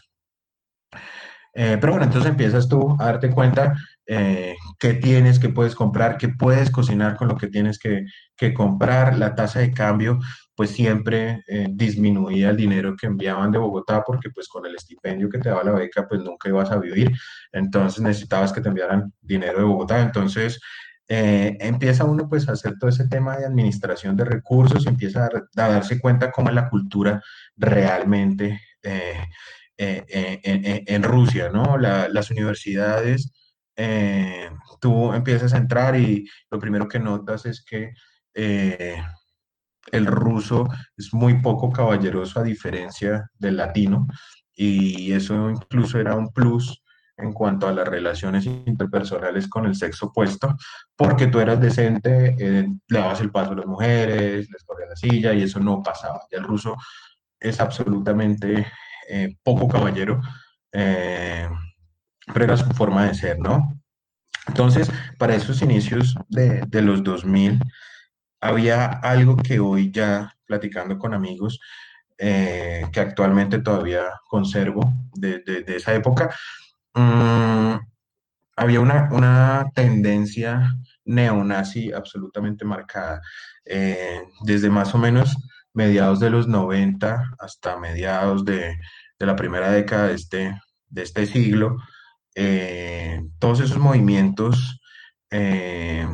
[1.54, 3.76] Eh, pero bueno, entonces empiezas tú a darte cuenta
[4.08, 8.52] eh, qué tienes, qué puedes comprar, qué puedes cocinar con lo que tienes que, que
[8.52, 9.16] comprar.
[9.20, 10.18] La tasa de cambio,
[10.56, 15.38] pues siempre disminuía el dinero que enviaban de Bogotá, porque pues con el estipendio que
[15.38, 17.12] te daba la beca, pues nunca ibas a vivir.
[17.52, 20.02] Entonces necesitabas que te enviaran dinero de Bogotá.
[20.02, 20.60] Entonces
[21.10, 25.26] eh, empieza uno pues a hacer todo ese tema de administración de recursos y empieza
[25.26, 27.24] a, darse cuenta cómo es la cultura
[27.56, 29.24] realmente eh,
[29.78, 31.78] eh, en, Rusia, ¿no?
[31.78, 33.32] las universidades,
[34.82, 37.94] tú empiezas a entrar y lo primero que notas es que
[38.34, 40.68] el ruso
[40.98, 44.08] es muy poco caballeroso a diferencia del latino
[44.56, 46.82] y eso incluso era un plus
[47.18, 50.56] en cuanto a las relaciones interpersonales con el sexo opuesto,
[50.96, 54.96] porque tú eras decente, eh, le dabas el paso a las mujeres, les corría la
[54.96, 56.22] silla y eso no pasaba.
[56.32, 56.78] Ya el ruso
[57.40, 58.68] es absolutamente
[59.10, 60.22] eh, poco caballero,
[60.72, 61.50] eh,
[62.34, 63.74] pero era su forma de ser, ¿no?
[64.48, 67.60] Entonces, para esos inicios de, de los 2000,
[68.40, 71.60] había algo que hoy ya platicando con amigos,
[72.18, 76.34] eh, que actualmente todavía conservo de, de, esa época,
[76.98, 77.80] mmm,
[78.58, 83.22] había una, una, tendencia neonazi absolutamente marcada.
[83.66, 85.38] Eh, desde más o menos
[85.74, 88.76] mediados de los 90 hasta mediados de,
[89.20, 91.78] de la primera década de este, de este siglo,
[92.36, 94.80] eh, todos esos movimientos
[95.32, 96.08] eh,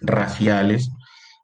[0.00, 0.90] raciales,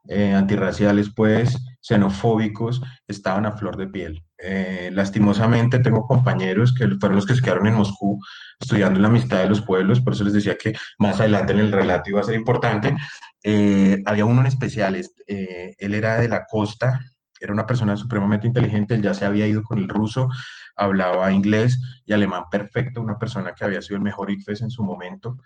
[0.07, 4.24] antirraciales, pues, xenofóbicos, estaban a flor de piel.
[4.39, 8.21] Eh, lastimosamente tengo compañeros que fueron los que se quedaron en Moscú
[8.61, 11.73] estudiando la amistad de los pueblos, por eso les decía que más adelante en el
[11.73, 12.97] relato iba a ser importante.
[13.43, 17.01] Eh, había uno en especial, eh, él era de la costa,
[17.41, 20.29] era una persona supremamente inteligente, él ya se había ido con el ruso,
[20.77, 24.83] hablaba inglés y alemán perfecto, una persona que había sido el mejor ICFES en su
[24.83, 25.39] momento.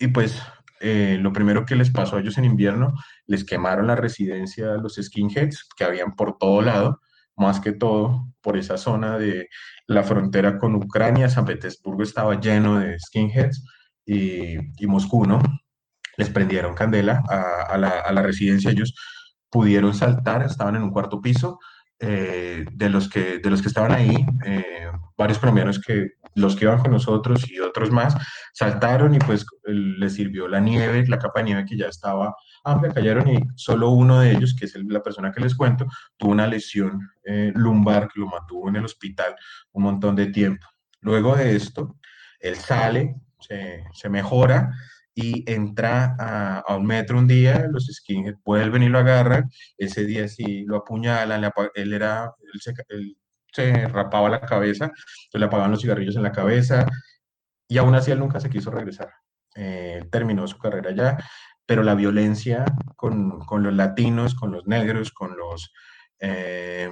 [0.00, 0.40] y pues
[0.80, 2.94] lo primero que les pasó a ellos en invierno,
[3.26, 7.00] les quemaron la residencia los skinheads que habían por todo lado,
[7.36, 9.48] más que todo por esa zona de
[9.86, 11.28] la frontera con Ucrania.
[11.28, 13.64] San Petersburgo estaba lleno de skinheads
[14.04, 15.40] y, Moscú, ¿no?
[16.16, 18.70] Les prendieron candela a, a, la, a, la, residencia.
[18.70, 18.94] Ellos
[19.50, 21.58] pudieron saltar, estaban en un cuarto piso.
[22.00, 24.86] Eh, de, los que, de los que estaban ahí, eh,
[25.16, 28.14] varios colombianos que los que iban con nosotros y otros más
[28.52, 32.92] saltaron y pues les sirvió la nieve, la capa de nieve que ya estaba amplia,
[32.92, 36.46] cayeron y solo uno de ellos, que es la persona que les cuento, tuvo una
[36.46, 39.34] lesión eh, lumbar que lo mantuvo en el hospital
[39.72, 40.66] un montón de tiempo.
[41.00, 41.96] Luego de esto,
[42.40, 44.72] él sale, se, mejora
[45.14, 50.28] y entra a, un metro un día, los skinheads vuelven y lo agarran, ese día
[50.28, 52.74] sí lo apuñalan, él era, él se,
[53.52, 54.90] se rapaba la cabeza,
[55.30, 56.86] se le apagaban los cigarrillos en la cabeza,
[57.68, 59.10] y aún así él nunca se quiso regresar.
[59.54, 61.18] Eh, terminó su carrera allá,
[61.66, 62.64] pero la violencia
[62.96, 65.72] con, con los latinos, con los negros, con los
[66.20, 66.90] eh,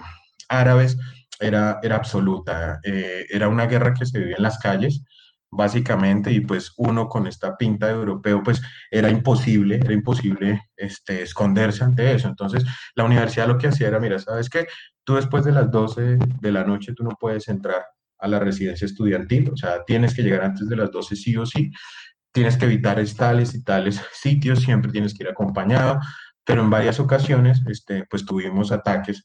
[0.49, 0.99] árabes,
[1.41, 2.81] era, era absoluta.
[2.83, 5.03] Eh, era una guerra que se vivía en las calles,
[5.51, 11.23] básicamente, y pues uno con esta pinta de europeo, pues era imposible, era imposible este,
[11.23, 12.29] esconderse ante eso.
[12.29, 14.67] Entonces, la universidad lo que hacía era, mira, ¿sabes qué?
[15.05, 17.85] Tú después de las 12 de la noche, tú no puedes entrar
[18.19, 21.47] a la residencia estudiantil, o sea, tienes que llegar antes de las 12 sí o
[21.47, 21.71] sí,
[22.33, 26.01] tienes que evitar tales y tales sitios, siempre tienes que ir acompañado,
[26.45, 29.25] pero en varias ocasiones, este, pues tuvimos ataques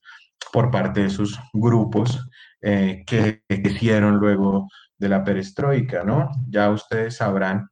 [0.51, 2.25] por parte de esos grupos
[2.61, 4.67] eh, que, que hicieron luego
[5.01, 6.29] de la perestroika, ¿no?
[6.47, 7.67] Ya ustedes sabrán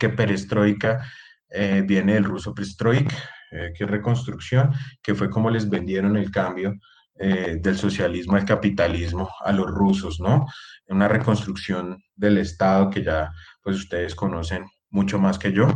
[0.00, 1.06] que perestroika
[1.50, 3.12] eh, viene del ruso perestroik,
[3.52, 6.72] eh, que es reconstrucción, que fue como les vendieron el cambio
[7.18, 10.46] eh, del socialismo al capitalismo a los rusos, ¿no?
[10.88, 13.30] Una reconstrucción del Estado que ya
[13.62, 15.68] pues ustedes conocen mucho más que yo.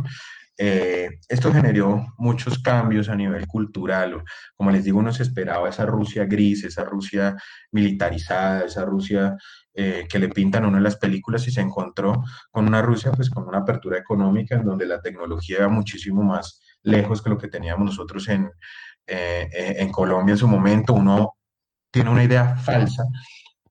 [0.63, 4.23] Eh, esto generó muchos cambios a nivel cultural.
[4.55, 7.35] Como les digo, uno se esperaba esa Rusia gris, esa Rusia
[7.71, 9.35] militarizada, esa Rusia
[9.73, 13.11] eh, que le pintan a uno en las películas y se encontró con una Rusia
[13.11, 17.37] pues con una apertura económica en donde la tecnología era muchísimo más lejos que lo
[17.37, 18.49] que teníamos nosotros en,
[19.07, 20.93] eh, en Colombia en su momento.
[20.93, 21.35] Uno
[21.91, 23.03] tiene una idea falsa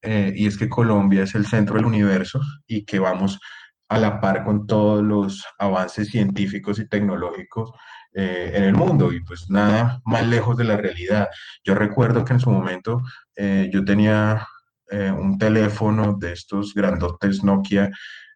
[0.02, 3.38] eh, y es que Colombia es el centro del universo y que vamos
[3.88, 7.72] a la par con todos los avances científicos y tecnológicos
[8.12, 11.28] eh, en el mundo y pues nada más lejos de la realidad.
[11.64, 13.02] Yo recuerdo que en su momento
[13.36, 14.46] eh, yo tenía
[14.90, 17.90] eh, un teléfono de estos grandotes Nokia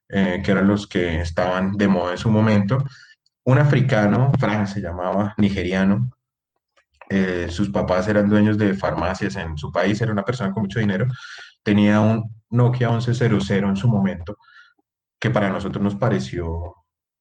[0.08, 2.84] eh, que eran los que estaban de moda en su momento.
[3.44, 6.10] Un africano, Fran se llamaba, nigeriano,
[7.08, 10.78] eh, sus papás eran dueños de farmacias en su país, era una persona con mucho
[10.78, 11.06] dinero,
[11.62, 14.36] tenía un Nokia 1100 en su momento,
[15.18, 16.74] que para nosotros nos pareció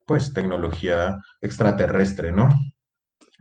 [0.06, 2.50] pues tecnología extraterrestre, ¿no?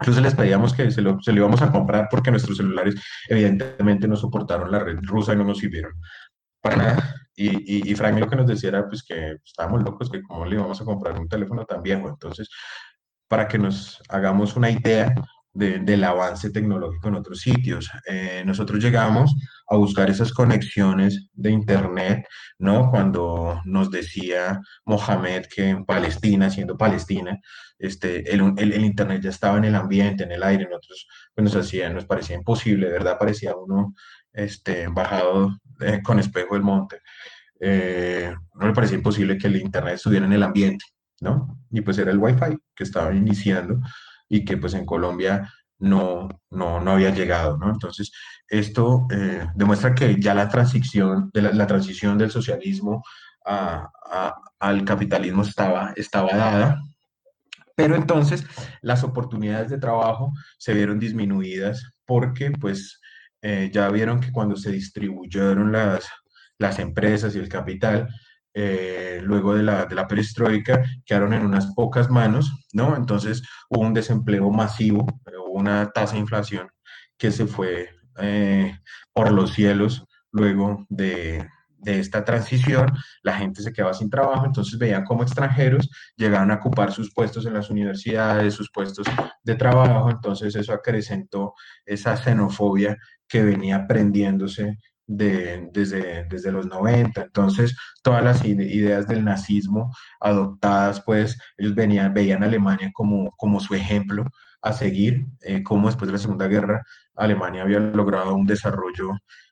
[0.02, 2.96] Entonces les pedíamos que se lo, se lo íbamos a comprar porque nuestros celulares
[3.28, 5.92] evidentemente no soportaron la red rusa y no nos sirvieron
[6.60, 7.14] para nada.
[7.36, 10.44] Y, y, y Frank lo que nos decía era pues que estábamos locos, que cómo
[10.44, 12.08] le íbamos a comprar un teléfono tan viejo.
[12.08, 12.48] Entonces,
[13.28, 15.14] para que nos hagamos una idea,
[15.54, 17.90] de, del avance tecnológico en otros sitios.
[18.06, 19.34] Eh, nosotros llegamos
[19.68, 22.26] a buscar esas conexiones de Internet,
[22.58, 22.90] ¿no?
[22.90, 27.38] Cuando nos decía Mohamed que en Palestina, siendo Palestina,
[27.78, 31.44] este, el, el, el, Internet ya estaba en el ambiente, en el aire, nosotros pues,
[31.44, 33.94] nos, hacía, nos parecía imposible, de verdad parecía uno
[34.32, 37.00] este, bajado eh, con espejo del monte.
[37.60, 40.84] Eh, no le parecía imposible que el Internet estuviera en el ambiente,
[41.20, 41.58] ¿no?
[41.70, 43.80] Y pues era el Wi-Fi que estaba iniciando
[44.32, 47.70] y que pues en Colombia no, no, no había llegado, ¿no?
[47.70, 48.10] Entonces,
[48.48, 53.02] esto eh, demuestra que ya la transición, de la, la, transición del socialismo
[53.44, 56.80] al capitalismo estaba, estaba dada.
[57.76, 58.46] Pero entonces
[58.80, 63.00] las oportunidades de trabajo se vieron disminuidas porque pues
[63.42, 66.08] eh, ya vieron que cuando se distribuyeron las,
[66.58, 68.08] las empresas y el capital,
[68.54, 72.96] eh, luego de la, de la perestroika, quedaron en unas pocas manos, ¿no?
[72.96, 76.68] Entonces hubo un desempleo masivo, hubo una tasa de inflación
[77.16, 77.88] que se fue
[78.18, 78.78] eh,
[79.12, 81.46] por los cielos luego de,
[81.82, 82.92] de esta transición,
[83.22, 87.44] la gente se quedaba sin trabajo, entonces veían como extranjeros llegaban a ocupar sus puestos
[87.44, 89.06] en las universidades, sus puestos
[89.42, 92.96] de trabajo, entonces eso acrecentó esa xenofobia
[93.26, 97.22] que venía prendiéndose de, desde, desde los 90.
[97.22, 103.60] Entonces, todas las ideas del nazismo adoptadas, pues ellos venían, veían a Alemania como, como
[103.60, 104.24] su ejemplo
[104.62, 106.82] a seguir, eh, como después de la Segunda Guerra
[107.16, 109.10] Alemania había logrado un desarrollo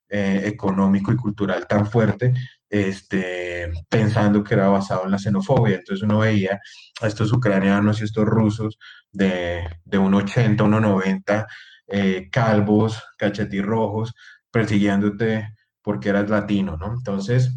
[0.09, 2.33] eh, económico y cultural tan fuerte,
[2.69, 5.77] este, pensando que era basado en la xenofobia.
[5.77, 6.61] Entonces uno veía
[7.01, 8.79] a estos ucranianos y estos rusos
[9.13, 11.47] de, de un 80, 1,90,
[11.89, 14.15] eh, calvos, cachetirrojos,
[14.51, 15.49] persiguiéndote
[15.83, 16.93] porque eras latino, ¿no?
[16.93, 17.57] Entonces,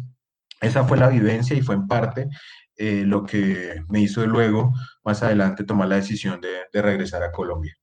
[0.60, 2.28] esa fue la vivencia y fue en parte
[2.76, 4.72] eh, lo que me hizo luego,
[5.04, 7.74] más adelante, tomar la decisión de, regresar a Colombia.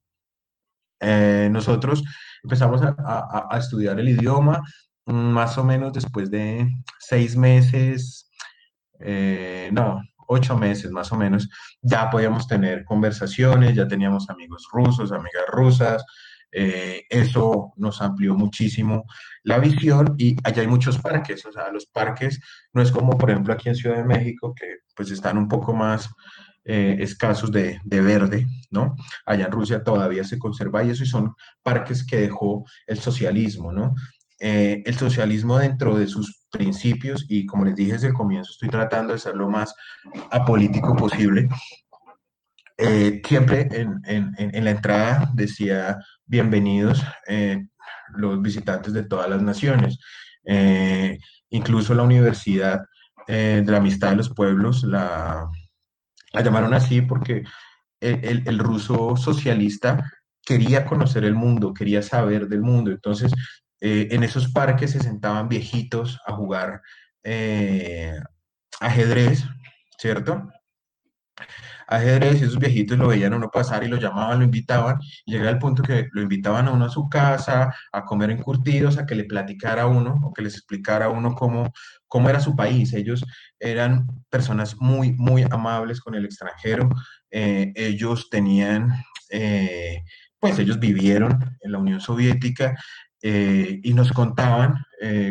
[1.00, 2.02] Eh, nosotros
[2.42, 4.62] empezamos a, estudiar el idioma
[5.06, 8.30] mm, más o menos después de seis meses,
[9.00, 11.48] eh, no, ocho meses más o menos,
[11.80, 16.04] ya podíamos tener conversaciones, ya teníamos amigos rusos, amigas rusas,
[16.52, 19.04] eh, eso nos amplió muchísimo
[19.42, 22.40] la visión y allá hay muchos parques, o sea, los parques
[22.74, 25.72] no es como por ejemplo aquí en Ciudad de México que pues están un poco
[25.72, 26.10] más
[26.64, 28.94] eh, escasos de, verde, ¿no?
[29.26, 33.72] Allá en Rusia todavía se conserva y eso y son parques que dejó el socialismo,
[33.72, 33.94] ¿no?
[34.38, 38.68] Eh, el socialismo dentro de sus principios y como les dije desde el comienzo, estoy
[38.68, 39.74] tratando de ser lo más
[40.30, 41.48] apolítico posible.
[42.78, 45.98] Eh, siempre en, en, la entrada decía
[46.32, 47.04] bienvenidos
[48.16, 49.98] los visitantes de todas las naciones.
[51.50, 52.80] incluso la Universidad
[53.28, 55.48] de la Amistad de los Pueblos, la
[56.32, 57.44] la llamaron así porque
[58.00, 60.10] el, ruso socialista
[60.44, 62.90] quería conocer el mundo, quería saber del mundo.
[62.90, 63.32] Entonces,
[63.80, 66.82] eh, en esos parques se sentaban viejitos a jugar
[67.22, 68.18] eh,
[68.80, 69.44] ajedrez,
[69.98, 70.48] ¿cierto?
[71.96, 75.32] Ajedrez y esos viejitos lo veían a uno pasar y lo llamaban, lo invitaban, y
[75.32, 79.06] llega el punto que lo invitaban a uno a su casa, a comer encurtidos, a
[79.06, 81.72] que le platicara a uno o que les explicara a uno cómo,
[82.08, 82.92] cómo era su país.
[82.94, 83.24] Ellos
[83.58, 86.88] eran personas muy, muy amables con el extranjero.
[87.30, 88.92] Eh, ellos tenían,
[89.30, 90.02] eh,
[90.38, 92.74] pues ellos vivieron en la Unión Soviética
[93.22, 94.84] eh, y nos contaban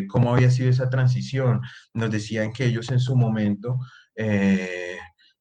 [0.09, 1.61] cómo había sido esa transición.
[1.93, 3.79] Nos decían que ellos en su momento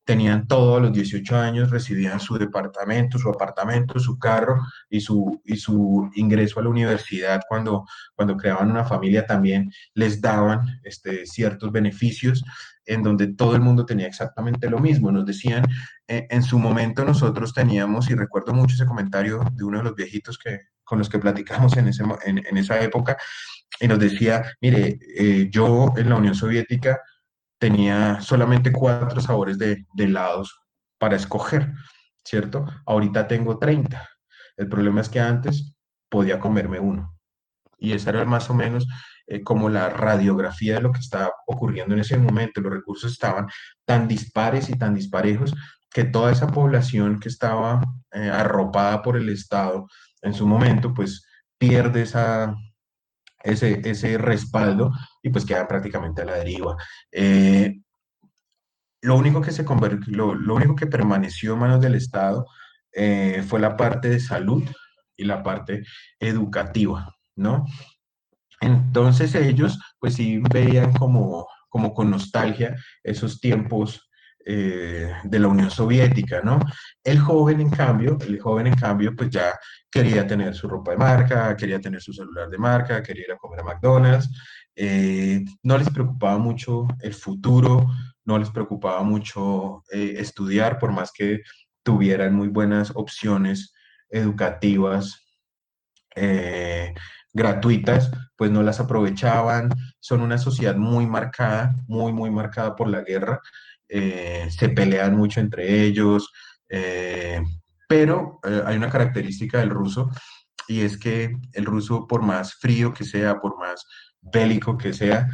[0.05, 5.57] tenían todos los 18 años, recibían su departamento, su apartamento, su carro y su, y
[5.57, 11.70] su ingreso a la universidad cuando, cuando creaban una familia también les daban este, ciertos
[11.70, 12.42] beneficios
[12.86, 15.12] en donde todo el mundo tenía exactamente lo mismo.
[15.12, 15.64] Nos decían,
[16.09, 19.94] eh, en su momento nosotros teníamos, y recuerdo mucho ese comentario de uno de los
[19.94, 23.16] viejitos que, con los que platicamos en, ese, en, esa época,
[23.78, 27.01] y nos decía, mire, eh, yo en la Unión Soviética
[27.61, 30.58] tenía solamente cuatro sabores de, helados
[30.98, 31.72] para escoger,
[32.24, 32.66] ¿cierto?
[32.86, 34.08] Ahorita tengo 30.
[34.56, 35.76] El problema es que antes
[36.08, 37.14] podía comerme uno.
[37.78, 38.86] Y esa era más o menos
[39.26, 42.62] eh, como la radiografía de lo que estaba ocurriendo en ese momento.
[42.62, 43.46] Los recursos estaban
[43.84, 45.54] tan dispares y tan disparejos
[45.90, 47.82] que toda esa población que estaba
[48.12, 49.86] eh, arropada por el Estado
[50.22, 51.26] en su momento, pues
[51.58, 52.54] pierde esa,
[53.43, 56.76] ese, ese respaldo y pues quedan prácticamente a la deriva.
[57.12, 57.80] Eh,
[59.03, 59.64] lo, único que se
[60.07, 62.47] lo, lo, único que permaneció en manos del Estado
[62.93, 64.64] eh, fue la parte de salud
[65.16, 65.84] y la parte
[66.18, 67.66] educativa, ¿no?
[68.61, 74.09] Entonces ellos pues sí veían como, como con nostalgia esos tiempos
[74.45, 76.61] eh, de la Unión Soviética, ¿no?
[77.05, 79.59] El joven, en cambio, el joven, en cambio, pues ya
[79.91, 83.36] quería tener su ropa de marca, quería tener su celular de marca, quería ir a
[83.36, 84.30] comer a McDonald's,
[84.74, 87.86] eh, no les preocupaba mucho el futuro,
[88.24, 91.43] no les preocupaba mucho eh, estudiar, por más que
[91.82, 93.74] tuvieran muy buenas opciones
[94.09, 95.26] educativas
[97.32, 99.70] gratuitas, pues no las aprovechaban.
[100.01, 103.41] Son una sociedad muy marcada, muy, muy marcada por la guerra.
[103.93, 106.32] Eh, se pelean mucho entre ellos,
[106.68, 107.43] eh,
[107.88, 110.09] pero eh, hay una característica del ruso
[110.68, 113.84] y es que el ruso, por más frío que sea, por más
[114.20, 115.28] bélico que sea,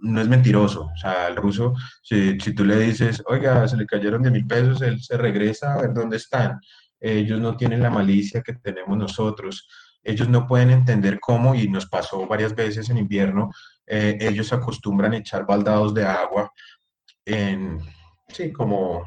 [0.00, 0.90] no es mentiroso.
[0.94, 4.46] O sea, el ruso, si, si tú le dices, oiga, se le cayeron de mil
[4.46, 6.60] pesos, él se regresa a ver dónde están.
[7.00, 9.68] Ellos no tienen la malicia que tenemos nosotros.
[10.04, 13.50] Ellos no pueden entender cómo, y nos pasó varias veces en invierno,
[13.86, 16.52] eh, ellos acostumbran echar baldados de agua
[17.28, 17.78] en,
[18.28, 19.04] sí, como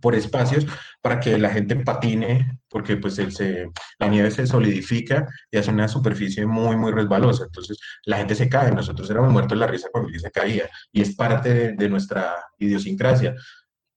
[0.00, 0.66] por espacios
[1.02, 5.88] para que la gente patine, porque pues se, la nieve se solidifica y hace una
[5.88, 7.44] superficie muy, muy resbalosa.
[7.44, 8.70] Entonces la gente se cae.
[8.72, 13.34] Nosotros éramos muertos de la risa cuando se caía y es parte de, nuestra idiosincrasia.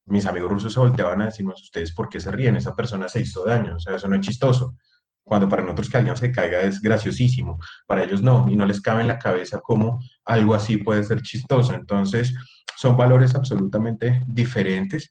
[0.06, 2.56] Mis amigos rusos se volteaban a decirnos, ¿ustedes por qué se ríen?
[2.56, 4.76] Esa persona se hizo daño, o sea, eso no es chistoso.
[5.24, 8.82] Cuando para nosotros que alguien se caiga es graciosísimo, para ellos no, y no les
[8.82, 11.74] cabe en la cabeza cómo algo así puede ser chistoso.
[11.74, 12.34] Entonces,
[12.76, 15.10] son valores absolutamente diferentes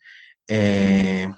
[0.48, 1.32] eh,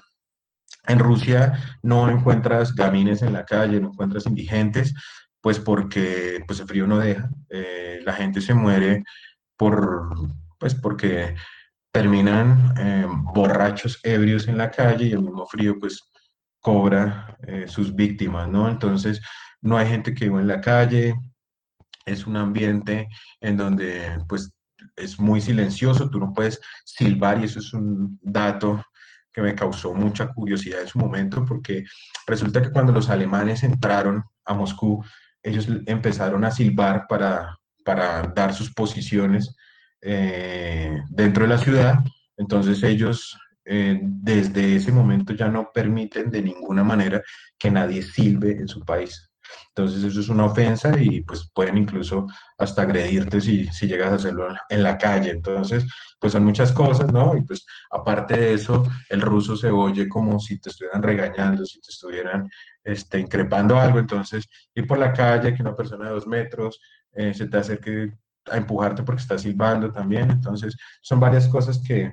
[0.87, 4.95] en Rusia no encuentras gamines en la calle, no encuentras indigentes,
[5.41, 7.31] pues porque pues el frío no deja.
[7.49, 9.05] Eh, la gente se muere
[9.57, 10.15] por,
[10.59, 11.37] pues porque
[11.93, 16.01] terminan eh, borrachos, ebrios en la calle y el mismo frío pues
[16.61, 18.71] cobra sus víctimas, ¿no?
[18.71, 19.21] Entonces
[19.61, 21.15] no hay gente que vive en la calle,
[22.07, 23.09] es un ambiente
[23.41, 24.51] en donde pues
[24.97, 28.85] es muy silencioso, tú no puedes silbar y eso es un dato
[29.33, 31.85] que me causó mucha curiosidad en su momento, porque
[32.27, 35.05] resulta que cuando los alemanes entraron a Moscú,
[35.43, 39.55] ellos empezaron a silbar para, para dar sus posiciones
[40.01, 41.99] eh, dentro de la ciudad.
[42.37, 47.23] Entonces ellos eh, desde ese momento ya no permiten de ninguna manera
[47.59, 49.31] que nadie silbe en su país.
[49.69, 52.27] Entonces eso es una ofensa y pues pueden incluso
[52.59, 55.31] hasta agredirte si, si llegas a hacerlo en la calle.
[55.31, 55.85] Entonces,
[56.19, 57.37] pues son muchas cosas, ¿no?
[57.37, 61.81] Y pues aparte de eso, el ruso se oye como si te estuvieran regañando, si
[61.81, 62.49] te estuvieran
[62.83, 63.99] este, increpando algo.
[63.99, 66.81] Entonces, ir por la calle, que una persona de dos metros
[67.13, 68.13] eh, se te acerque
[68.47, 70.31] a empujarte porque está silbando también.
[70.31, 72.13] Entonces, son varias cosas que,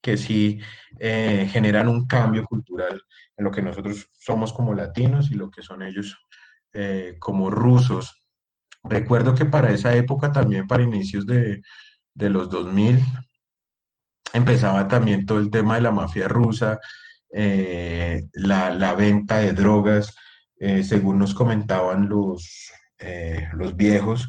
[0.00, 0.60] que sí
[0.98, 3.02] eh, generan un cambio cultural
[3.36, 6.16] en lo que nosotros somos como latinos y lo que son ellos
[6.76, 8.24] eh, como rusos.
[8.82, 11.62] Recuerdo que para esa época, también para inicios de,
[12.14, 12.98] de los 2000,
[14.32, 16.80] empezaba también todo el tema de la mafia rusa,
[17.32, 20.16] eh, la, la, venta de drogas,
[20.58, 22.72] eh, según nos comentaban los,
[23.52, 24.28] los viejos,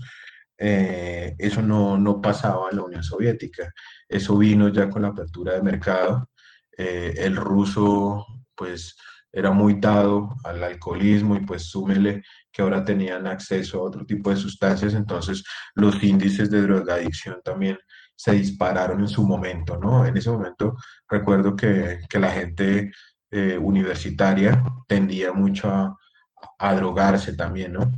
[0.57, 3.73] eso no, no, pasaba en la Unión Soviética,
[4.07, 6.29] eso vino ya con la apertura de mercado.
[6.77, 8.95] el ruso, pues,
[9.35, 12.23] era muy dado al alcoholismo y pues súmele
[12.53, 15.43] que ahora tenían acceso a otro tipo de sustancias, entonces
[15.75, 17.77] los índices de drogadicción también
[18.15, 20.05] se dispararon en su momento, ¿no?
[20.05, 20.77] En ese momento
[21.09, 22.93] recuerdo que, que la gente
[23.29, 27.91] eh, universitaria tendía mucho a, drogarse también, ¿no?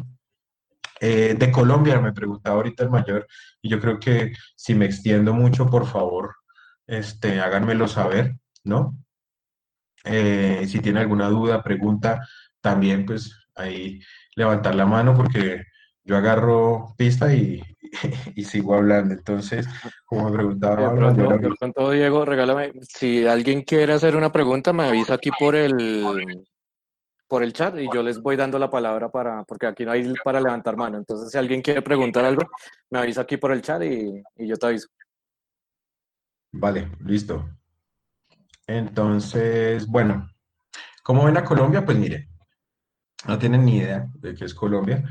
[1.00, 3.28] Eh, de Colombia, me preguntaba ahorita el mayor,
[3.62, 6.36] y yo creo que si me extiendo mucho, por favor,
[6.88, 8.98] este, háganmelo saber, ¿no?
[10.10, 12.28] Eh, si tiene alguna duda, pregunta,
[12.62, 14.00] también pues ahí
[14.36, 15.64] levantar la mano porque
[16.04, 17.62] yo agarro pista y,
[18.36, 19.14] y sigo hablando.
[19.14, 19.68] Entonces,
[20.06, 20.96] como me preguntaba...
[21.60, 26.46] Pronto, Diego, regálame, si alguien quiere hacer una pregunta, me avisa aquí por el
[27.28, 30.14] por el chat y yo les voy dando la palabra para, porque aquí no hay
[30.24, 30.98] para levantar mano.
[30.98, 32.44] Entonces, si alguien quiere preguntar algo,
[32.90, 34.88] me avisa aquí por el chat y, y yo te aviso.
[36.54, 37.50] Vale, listo.
[38.68, 40.30] Entonces, bueno,
[41.02, 41.86] ¿cómo ven a Colombia?
[41.86, 42.28] Pues mire,
[43.26, 45.04] no tienen ni idea de qué es Colombia.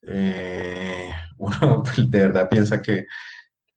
[0.00, 3.06] Eh, uno pues, de verdad piensa que,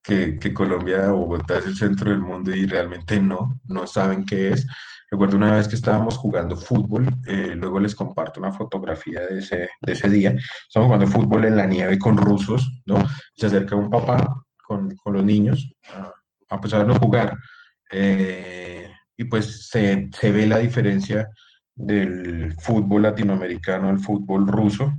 [0.01, 4.53] que, Colombia o Bogotá es el centro del mundo y realmente no, no saben qué
[4.53, 4.65] es.
[5.11, 9.69] Recuerdo una vez que estábamos jugando fútbol, eh, luego les comparto una fotografía de ese,
[9.81, 10.35] de ese día.
[10.67, 13.03] Estamos jugando fútbol en la nieve con rusos, ¿no?
[13.35, 16.11] Se acerca un papá con, con los niños a,
[16.49, 17.37] a pues, a jugar.
[17.91, 18.84] Eh,
[19.17, 21.29] y pues se, se, ve la diferencia
[21.73, 24.93] del fútbol latinoamericano al fútbol ruso.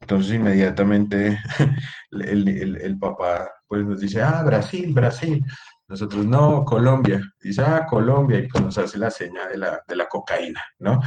[0.00, 1.38] Entonces inmediatamente
[2.10, 5.44] el, el, papá pues nos dice, ah, Brasil, Brasil.
[5.88, 7.20] Nosotros no, Colombia.
[7.40, 8.38] Dice, ah, Colombia.
[8.38, 11.00] Y pues nos hace la seña de la, de la cocaína, ¿no?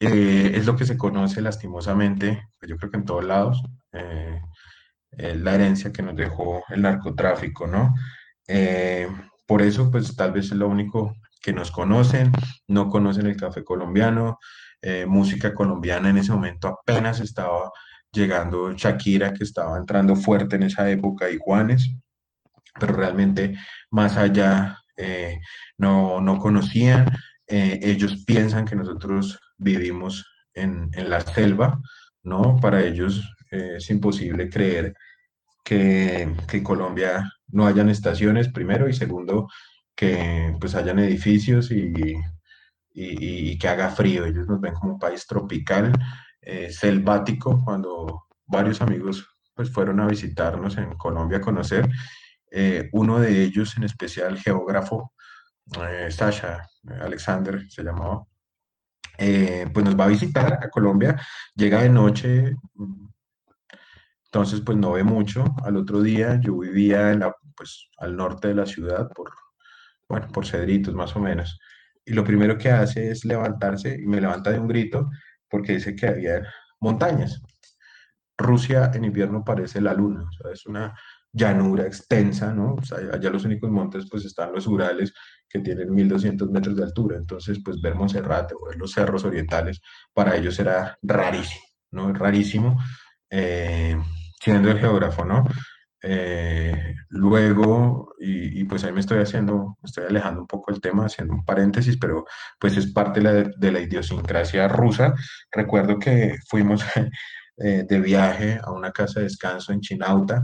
[0.00, 4.40] Eh, es lo que se conoce lastimosamente, pues yo creo que en todos lados, eh,
[5.10, 7.94] la herencia que nos dejó el narcotráfico, ¿no?
[8.48, 9.06] Eh,
[9.46, 12.32] por eso, pues tal vez es lo único que nos conocen,
[12.68, 14.38] no conocen el café colombiano,
[14.82, 17.70] eh, música colombiana en ese momento apenas estaba
[18.12, 21.94] llegando Shakira, que estaba entrando fuerte en esa época, y Juanes,
[22.78, 23.56] pero realmente
[23.90, 25.40] más allá eh,
[25.78, 27.06] no, no, conocían.
[27.46, 31.80] Eh, ellos piensan que nosotros vivimos en, en, la selva,
[32.22, 32.56] ¿no?
[32.60, 34.94] Para ellos es imposible creer
[35.64, 39.48] que, que Colombia no hayan estaciones, primero, y segundo,
[40.00, 41.92] que pues hayan edificios y,
[42.94, 44.24] y, que haga frío.
[44.24, 45.92] Ellos nos ven como un país tropical,
[46.40, 51.86] eh, selvático, cuando varios amigos pues fueron a visitarnos en Colombia a conocer.
[52.50, 55.12] Eh, uno de ellos, en especial geógrafo,
[55.86, 56.66] eh, Sasha
[57.02, 58.24] Alexander se llamaba,
[59.18, 61.20] pues nos va a visitar a Colombia,
[61.54, 62.56] llega de noche,
[64.24, 65.44] entonces pues no ve mucho.
[65.62, 69.30] Al otro día yo vivía en la, pues, al norte de la ciudad, por,
[70.10, 71.58] bueno, por Cedritos más o menos
[72.04, 75.10] y lo primero que hace es levantarse y me levanta de un grito
[75.48, 76.42] porque dice que había
[76.80, 77.40] montañas.
[78.36, 80.94] Rusia en invierno parece la luna, o sea, es una
[81.32, 82.74] llanura extensa, ¿no?
[82.74, 85.12] O sea, allá los únicos montes pues están los Urales
[85.48, 89.80] que tienen 1200 metros de altura, entonces pues ver Monserrate o ver los cerros orientales
[90.12, 92.12] para ellos era rarísimo, ¿no?
[92.12, 92.82] Rarísimo,
[93.28, 93.96] eh,
[94.42, 95.44] siendo el geógrafo, ¿no?
[96.02, 101.34] Eh, luego, y, pues ahí me estoy haciendo, estoy alejando un poco del tema, haciendo
[101.34, 102.24] un paréntesis, pero
[102.58, 105.14] pues es parte de la, idiosincrasia rusa.
[105.50, 106.84] Recuerdo que fuimos
[107.58, 110.42] eh, de viaje a una casa de descanso en Chinauta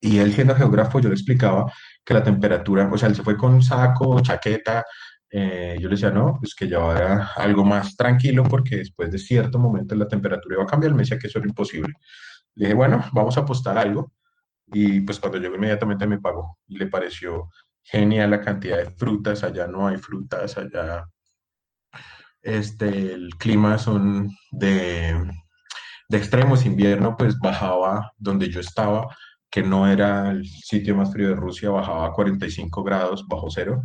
[0.00, 1.70] y él siendo geógrafo yo le explicaba
[2.04, 4.84] que la temperatura, o sea, él se fue con saco, chaqueta,
[5.30, 9.58] eh, yo le decía, no, pues que llevara algo más tranquilo porque después de cierto
[9.58, 11.92] momento la temperatura iba a cambiar, me decía que eso era imposible.
[12.54, 14.12] Le dije, bueno, vamos a apostar algo
[14.72, 17.50] y pues cuando llegó inmediatamente me pagó y le pareció
[17.82, 21.06] genial la cantidad de frutas, allá no hay frutas, allá
[22.42, 25.14] este, el clima son de,
[26.08, 29.08] de extremos, invierno pues bajaba donde yo estaba,
[29.50, 33.82] que no era el sitio más frío de Rusia, bajaba a 45 grados bajo cero,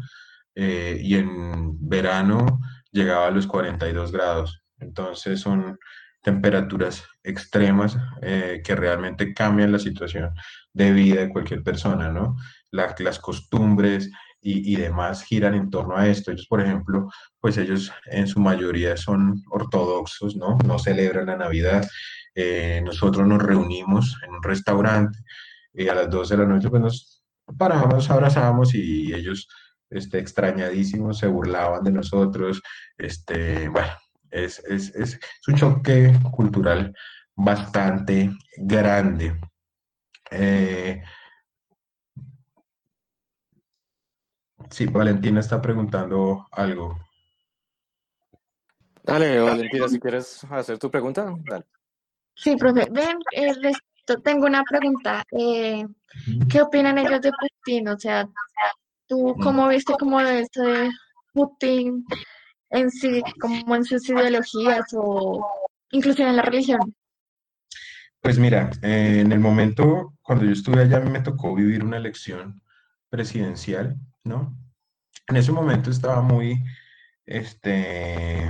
[0.55, 2.59] eh, y en verano
[2.91, 4.61] llegaba a los 42 grados.
[4.79, 5.77] Entonces son
[6.21, 10.33] temperaturas extremas eh, que realmente cambian la situación
[10.75, 12.35] de vida de cualquier persona, ¿no?
[12.71, 14.11] las costumbres
[14.41, 16.31] y, demás giran en torno a esto.
[16.31, 17.09] Ellos, por ejemplo,
[17.39, 20.57] pues ellos en su mayoría son ortodoxos, ¿no?
[20.65, 21.87] No celebran la Navidad.
[22.35, 25.17] Eh, nosotros nos reunimos en un restaurante
[25.73, 27.23] y a las 12 de la noche pues nos
[27.57, 29.47] parábamos, abrazábamos y ellos
[29.89, 32.61] este, extrañadísimos se burlaban de nosotros.
[32.97, 33.93] Este, bueno,
[34.29, 36.93] es, es, es, un choque cultural
[37.35, 39.39] bastante grande.
[40.31, 41.03] Eh,
[44.69, 46.97] sí, Valentina está preguntando algo.
[49.03, 51.65] Dale, Valentina, si quieres hacer tu pregunta, dale.
[52.35, 52.87] Sí, profe.
[52.91, 53.53] Ven, eh,
[54.23, 55.23] tengo una pregunta.
[55.31, 55.85] Eh,
[56.49, 57.87] ¿Qué opinan ellos de Putin?
[57.89, 58.27] O sea,
[59.07, 60.89] ¿tú cómo viste como de este
[61.33, 62.05] Putin
[62.71, 65.45] en sí, como en sus ideologías o
[65.91, 66.95] inclusive en la religión?
[68.25, 72.59] Pues mira, eh, en el momento cuando yo estuve allá me tocó vivir una elección
[73.07, 74.57] presidencial, ¿no?
[75.27, 76.59] En ese momento estaba muy,
[77.23, 78.49] este,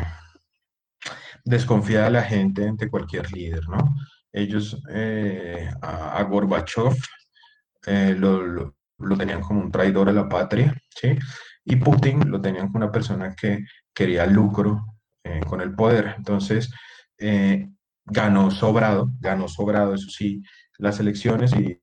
[1.44, 3.98] desconfiada la gente ante cualquier líder, ¿no?
[4.32, 6.96] Ellos eh, a, Gorbachev
[7.86, 8.74] eh, lo,
[9.18, 11.20] tenían como un traidor a la patria, ¿sí?
[11.66, 14.86] Y Putin lo tenían como una persona que quería lucro
[15.50, 16.16] con el poder.
[16.18, 16.72] Entonces,
[18.06, 20.41] ganó sobrado, ganó sobrado, eso sí,
[20.78, 21.80] las elecciones, y,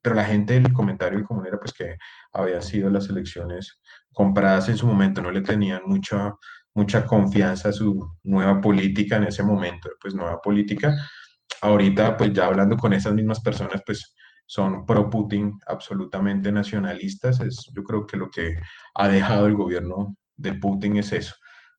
[0.00, 1.96] pero la gente, el comentario común era pues que
[2.32, 3.80] habían sido las elecciones
[4.12, 6.34] compradas en su momento, no le tenían mucha,
[6.74, 10.94] mucha confianza a su nueva política en ese momento, pues nueva política.
[11.60, 14.14] Ahorita, pues ya hablando con esas mismas personas, pues
[14.46, 17.40] son pro Putin, absolutamente nacionalistas.
[17.40, 18.56] Es, yo creo que lo que
[18.94, 21.34] ha dejado el gobierno de Putin es eso.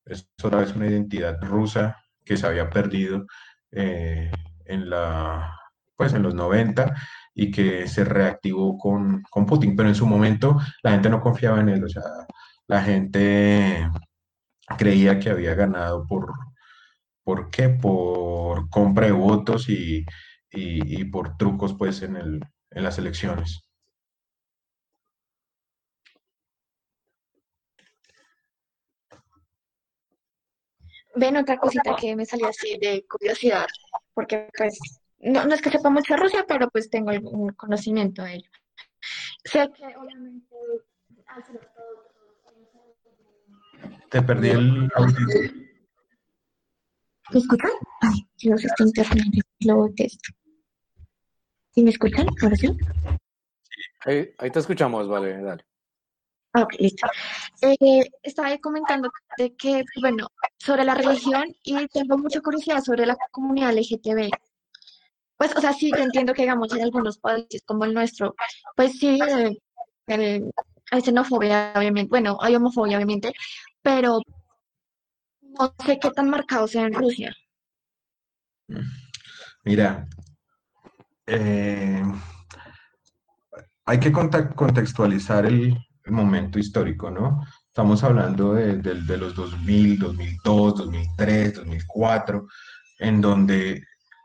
[0.06, 1.98] Es otra vez una identidad rusa,
[2.30, 3.26] que se había perdido
[3.72, 4.32] eh,
[4.66, 5.60] en, la,
[5.98, 6.96] pues en los 90
[7.34, 9.76] y que se reactivó con, con, Putin.
[9.76, 12.04] Pero en su momento la gente no confiaba en él, o sea,
[12.68, 13.90] la gente
[14.78, 16.32] creía que había ganado por,
[17.24, 17.70] ¿por qué?
[17.70, 20.06] Por compra de votos y,
[20.52, 23.64] y, y por trucos pues en, el, en las elecciones.
[31.20, 33.68] Ven otra cosita que me salió así de curiosidad,
[34.14, 34.80] porque pues
[35.20, 38.50] no, no es que sepa mucho de Rusia, pero pues tengo algún conocimiento de ello.
[39.44, 40.48] Sé que obviamente
[44.10, 45.28] Te perdí el audio.
[47.32, 47.72] ¿Me escuchan?
[48.02, 50.34] Ay, Dios, está internet, lo detesto.
[51.72, 52.28] ¿Sí me escuchan?
[52.42, 52.76] ¿Ahora sí?
[54.06, 55.66] Ahí, ahí te escuchamos, vale, dale.
[56.56, 57.08] Ok, listo.
[57.62, 60.28] Eh, estaba comentando de que, bueno,
[60.60, 64.30] sobre la religión y tengo mucha curiosidad sobre la comunidad LGTB.
[65.38, 68.36] pues, o sea, sí, yo entiendo que, digamos, en algunos países como el nuestro,
[68.76, 69.20] pues sí,
[70.08, 70.52] el,
[70.92, 73.34] hay xenofobia, obviamente, bueno, hay homofobia, obviamente,
[73.82, 74.20] pero
[75.42, 77.36] no sé qué tan marcado sea en Rusia.
[79.64, 80.08] Mira,
[81.26, 82.04] eh,
[83.86, 87.46] hay que contextualizar el, momento histórico, ¿no?
[87.80, 92.46] Estamos hablando de, de, los 2000, 2002, 2003, 2004,
[93.00, 93.84] en donde,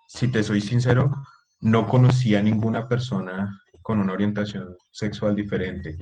[0.08, 1.12] si te soy sincero,
[1.60, 5.96] no conocía ninguna persona con una orientación sexual diferente.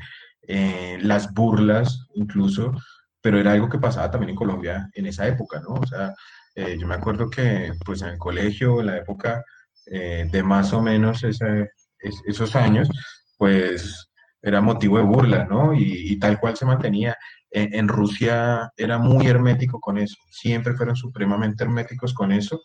[0.48, 2.72] Eh, las burlas incluso,
[3.20, 5.74] pero era algo que pasaba también en Colombia en esa época, ¿no?
[5.74, 6.14] O sea,
[6.54, 9.44] eh, yo me acuerdo que pues en el colegio, en la época
[9.84, 12.88] eh, de más o menos esos años,
[13.36, 14.10] pues
[14.42, 15.72] era motivo de burla, ¿no?
[15.74, 17.16] Y, tal cual se mantenía.
[17.50, 22.60] En, Rusia era muy hermético con eso, siempre fueron supremamente herméticos con eso.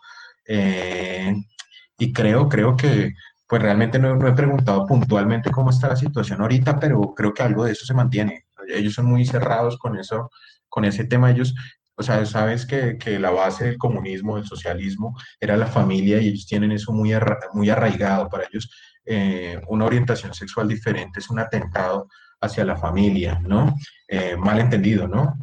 [2.00, 3.14] y creo, creo que
[3.48, 7.44] pues realmente no, no, he preguntado puntualmente cómo está la situación ahorita, pero creo que
[7.44, 8.46] algo de eso se mantiene.
[8.68, 10.30] Ellos son muy cerrados con eso,
[10.68, 11.32] con ese tema.
[11.32, 11.56] Ellos,
[11.96, 16.28] o sea, sabes que, que la base del comunismo, del socialismo, era la familia y
[16.28, 17.14] ellos tienen eso muy,
[17.54, 18.28] muy arraigado.
[18.30, 18.70] Para ellos,
[19.08, 22.10] eh, una orientación sexual diferente es un atentado
[22.42, 23.74] hacia la familia, ¿no?
[24.08, 25.38] Eh, mal entendido, ¿no?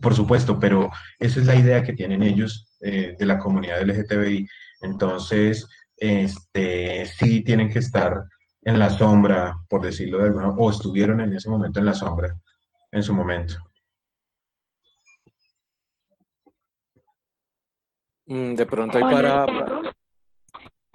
[0.00, 4.46] Por supuesto, pero esa es la idea que tienen ellos eh, de la comunidad LGTBI.
[4.80, 5.66] Entonces,
[5.96, 8.24] este, sí tienen que estar
[8.62, 12.34] en la sombra, por decirlo de alguna o estuvieron en ese momento en la sombra,
[12.90, 13.54] en su momento.
[18.26, 19.46] Mm, de pronto hay para...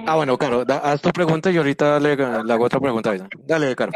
[0.08, 3.14] Ah, bueno, Caro, haz tu pregunta y ahorita le, hago otra pregunta.
[3.46, 3.92] Dale, Caro.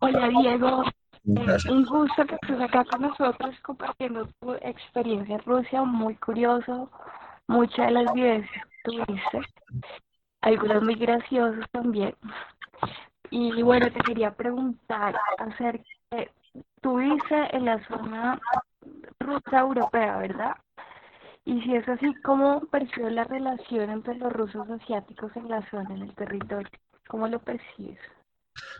[0.00, 0.84] Hola, Diego.
[1.24, 6.90] un gusto que estés acá con nosotros compartiendo tu experiencia en Rusia, muy curioso,
[7.46, 9.40] muchas de las vivencias tuviste,
[10.42, 12.14] algunas muy graciosas también.
[13.30, 16.30] Y bueno, te quería preguntar acerca de,
[16.82, 18.38] tuviste en la zona
[19.18, 20.56] rusa europea, ¿verdad?
[21.46, 25.94] Y si es así, ¿cómo percibes la relación entre los rusos asiáticos en la zona,
[25.94, 26.70] en el territorio?
[27.08, 27.98] ¿Cómo lo percibes?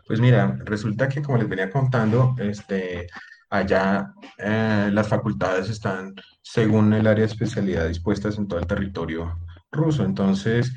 [0.07, 3.07] Pues mira, resulta que como les venía contando, este,
[3.51, 9.39] allá eh, las facultades están según el área de especialidad dispuestas en todo el territorio
[9.71, 10.05] ruso.
[10.05, 10.73] Entonces,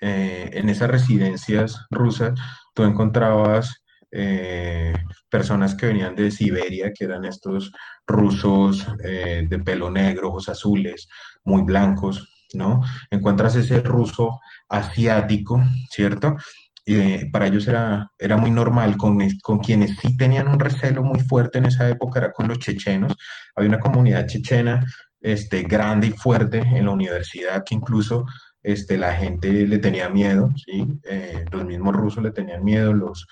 [0.00, 2.38] eh, en esas residencias rusas,
[2.74, 3.81] tú encontrabas
[4.12, 4.92] eh,
[5.28, 7.72] personas que venían de Siberia, que eran estos
[8.06, 11.08] rusos eh, de pelo negro, ojos azules,
[11.44, 12.82] muy blancos, ¿no?
[13.10, 16.36] Encuentras ese ruso asiático, ¿cierto?
[16.84, 21.20] Y para ellos era, era muy normal, con, con quienes sí tenían un recelo muy
[21.20, 23.14] fuerte en esa época era con los chechenos.
[23.54, 24.84] Había una comunidad chechena
[25.20, 28.26] este, grande y fuerte en la universidad que incluso
[28.62, 30.86] este, la gente le tenía miedo, ¿sí?
[31.04, 33.26] Eh, los mismos rusos le tenían miedo, los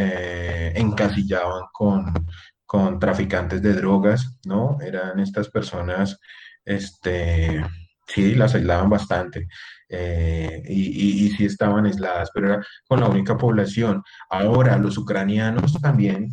[0.00, 2.12] eh, encasillaban con,
[2.64, 4.78] con, traficantes de drogas, ¿no?
[4.80, 6.20] Eran estas personas,
[6.64, 7.64] este,
[8.06, 9.48] sí, las aislaban bastante.
[9.88, 14.04] Eh, y, y, sí estaban aisladas, pero era con la única población.
[14.30, 16.32] Ahora, los ucranianos también,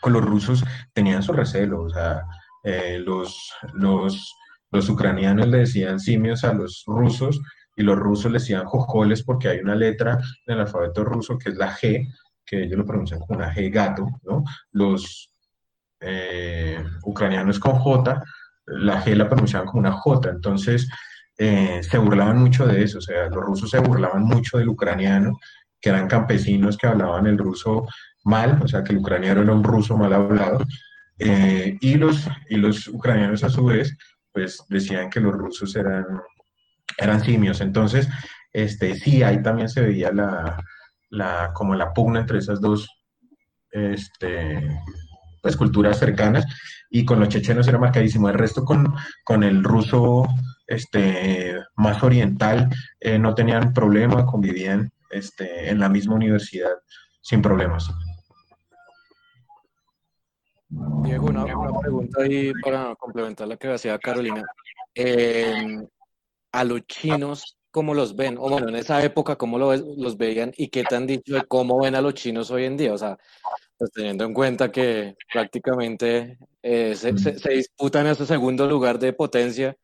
[0.00, 2.24] con los rusos, tenían su recelo, o sea,
[2.64, 4.34] eh, los, los,
[4.72, 7.40] los ucranianos le decían simios a los rusos
[7.76, 11.50] y los rusos le decían jojoles porque hay una letra en el alfabeto ruso que
[11.50, 12.12] es la G,
[12.50, 14.42] que ellos lo pronuncian como una G gato, ¿no?
[14.72, 15.32] Los
[16.00, 18.22] eh, ucranianos con J,
[18.66, 20.88] la G la pronunciaban como una J, entonces
[21.38, 25.38] eh, se burlaban mucho de eso, o sea, los rusos se burlaban mucho del ucraniano,
[25.80, 27.86] que eran campesinos que hablaban el ruso
[28.24, 30.64] mal, o sea, que el ucraniano era un ruso mal hablado,
[31.18, 33.96] eh, y, los, y los ucranianos a su vez,
[34.32, 36.04] pues decían que los rusos eran,
[36.98, 37.60] eran simios.
[37.60, 38.08] Entonces,
[38.52, 40.62] este, sí, ahí también se veía la,
[41.10, 42.88] la, como la pugna entre esas dos
[43.70, 44.80] este,
[45.42, 46.44] pues, culturas cercanas.
[46.90, 48.28] Y con los chechenos era marcadísimo.
[48.28, 48.94] El resto con,
[49.24, 50.26] con el ruso
[50.66, 56.72] este, más oriental eh, no tenían problema, convivían este, en la misma universidad
[57.20, 57.90] sin problemas.
[60.68, 61.44] Diego, una,
[61.80, 64.42] pregunta ahí para complementar la que hacía Carolina.
[64.94, 65.86] Em,
[66.52, 68.36] a los chinos, ¿cómo los ven?
[68.38, 70.52] O bueno, en esa época, ¿cómo los veían?
[70.56, 72.92] ¿Y qué te han dicho de cómo ven a los chinos hoy en día?
[72.92, 73.18] O sea,
[73.78, 79.76] pues teniendo en cuenta que prácticamente eh, se, disputan ese segundo lugar de potencia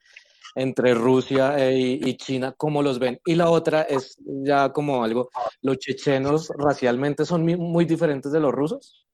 [0.55, 3.20] entre Rusia e, y China, ¿cómo los ven?
[3.24, 5.30] Y la otra es ya como algo,
[5.61, 9.07] ¿los chechenos racialmente son muy diferentes de los rusos?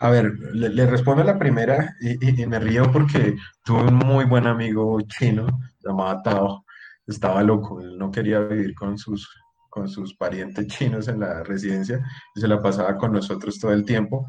[0.00, 4.46] A ver, le, respondo a la primera y, me río porque tuve un muy buen
[4.46, 5.46] amigo chino
[5.84, 6.64] llamado Tao
[7.08, 9.28] estaba loco, él no quería vivir con sus,
[9.68, 12.04] con sus parientes chinos en la residencia,
[12.34, 14.26] se la pasaba con nosotros todo el tiempo.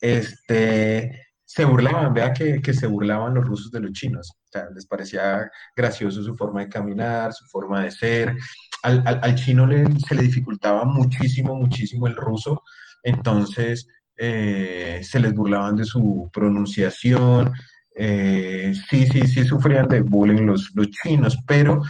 [0.00, 4.32] Este, se burlaban, vea que, que, se burlaban los rusos de los chinos,
[4.74, 8.36] les parecía gracioso su forma de caminar, su forma de ser.
[8.82, 12.62] Al, al, al chino le, se le dificultaba muchísimo, muchísimo el ruso,
[13.02, 17.52] entonces eh, se les burlaban de su pronunciación,
[17.94, 21.82] eh, sí, sí, sí sufrían de bullying los, los chinos, pero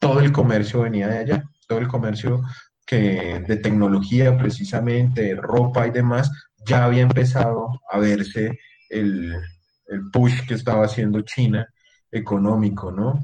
[0.00, 2.42] todo el comercio venía de allá, todo el comercio
[2.84, 6.28] que de tecnología precisamente, ropa y demás,
[6.66, 9.32] ya había empezado a verse el,
[9.86, 11.68] el push que estaba haciendo China
[12.10, 13.22] económico, ¿no?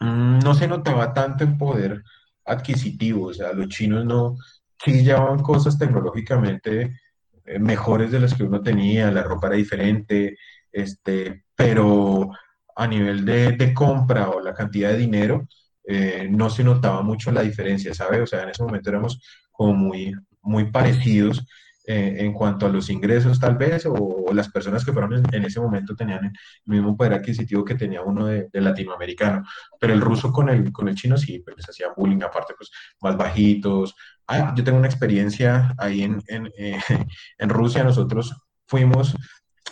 [0.00, 2.04] Mm, no se notaba tanto en poder
[2.44, 4.36] adquisitivo, o sea, los chinos no,
[4.84, 7.00] sí llevaban cosas tecnológicamente
[7.44, 10.36] eh, mejores de las que uno tenía, la ropa era diferente,
[10.70, 12.30] este, pero
[12.76, 15.48] a nivel de, de compra o la cantidad de dinero,
[15.90, 18.20] eh, no se notaba mucho la diferencia, ¿sabe?
[18.20, 21.46] O sea, en ese momento éramos como muy, muy parecidos
[21.90, 25.58] eh, en cuanto a los ingresos tal vez, o, las personas que fueron en, ese
[25.58, 26.32] momento tenían el
[26.66, 29.42] mismo poder adquisitivo que tenía uno de, latinoamericano.
[29.80, 32.70] Pero el ruso con el, con el chino sí, pues les hacían bullying, aparte pues
[33.00, 33.94] más bajitos.
[34.26, 36.78] Ah, yo tengo una experiencia ahí en, en, eh,
[37.38, 38.36] en Rusia, nosotros
[38.66, 39.16] fuimos,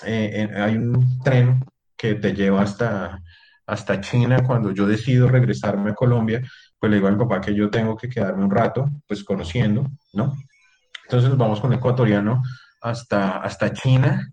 [0.07, 1.67] eh, hay un tren
[1.99, 3.21] que te lleva hasta,
[3.67, 6.43] hasta China, cuando yo decido regresarme a Colombia,
[6.79, 9.87] pues le digo a mi papá que yo tengo que quedarme un rato, pues conociendo,
[10.13, 10.35] ¿no?
[11.05, 12.43] Entonces vamos con un ecuatoriano
[12.81, 14.33] hasta, hasta China,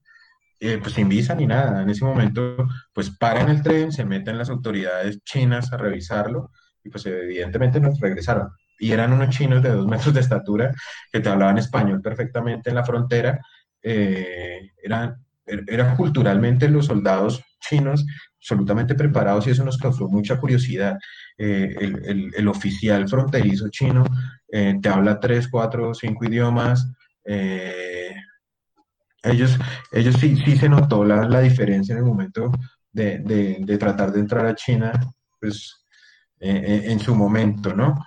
[0.59, 1.81] eh, pues sin visa ni nada.
[1.81, 2.55] En ese momento,
[2.93, 6.51] pues paran el tren, se meten las autoridades chinas a revisarlo
[6.83, 8.49] y pues evidentemente nos regresaron.
[8.79, 10.73] Y eran unos chinos de dos metros de estatura
[11.11, 13.39] que te hablaban español perfectamente en la frontera.
[13.81, 15.15] Eh, eran, er,
[15.45, 18.05] eran culturalmente los soldados chinos
[18.43, 20.97] absolutamente preparados y eso nos causó mucha curiosidad.
[21.37, 24.03] Eh, el, el, el, oficial fronterizo chino
[24.51, 26.91] eh, te habla tres, cuatro, cinco idiomas.
[27.25, 28.13] Eh,
[29.23, 29.57] ellos,
[29.91, 32.51] ellos sí, sí se notó la, la diferencia en el momento
[32.91, 34.91] de, de, de, tratar de entrar a China,
[35.39, 35.79] pues
[36.45, 38.03] en su momento, ¿no?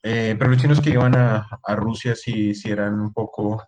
[0.00, 3.62] pero los chinos que iban a, a Rusia sí, sí eran un poco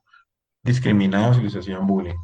[0.63, 2.17] discriminados y les hacían bullying.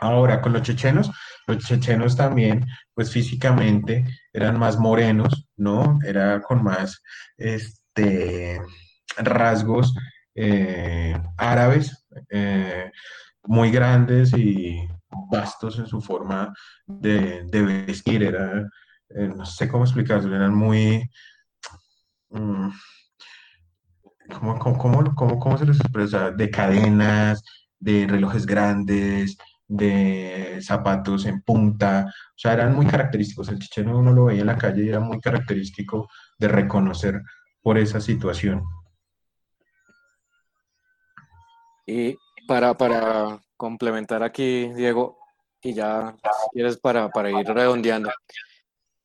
[0.00, 1.10] Ahora, con los chechenos,
[1.46, 5.98] los chechenos también, pues físicamente eran más morenos, ¿no?
[6.04, 7.02] Era con más
[7.36, 8.60] este,
[9.18, 9.94] rasgos
[10.34, 12.90] eh, árabes, eh,
[13.44, 14.88] muy grandes y
[15.30, 16.54] vastos en su forma
[16.86, 18.22] de, vestir.
[18.22, 18.66] Era,
[19.10, 21.10] eh, no sé cómo explicarlo, eran muy...
[22.30, 22.72] Um,
[24.30, 26.30] ¿cómo, cómo, cómo, cómo, se les expresa?
[26.30, 27.42] De cadenas,
[27.78, 29.36] de relojes grandes,
[29.70, 33.48] de zapatos en punta, o sea, eran muy característicos.
[33.48, 37.22] El chicheno uno lo veía en la calle y era muy característico de reconocer
[37.62, 38.64] por esa situación.
[41.86, 42.16] Y
[42.48, 45.18] para, para complementar aquí, Diego,
[45.62, 48.10] y ya si quieres para, para ir redondeando,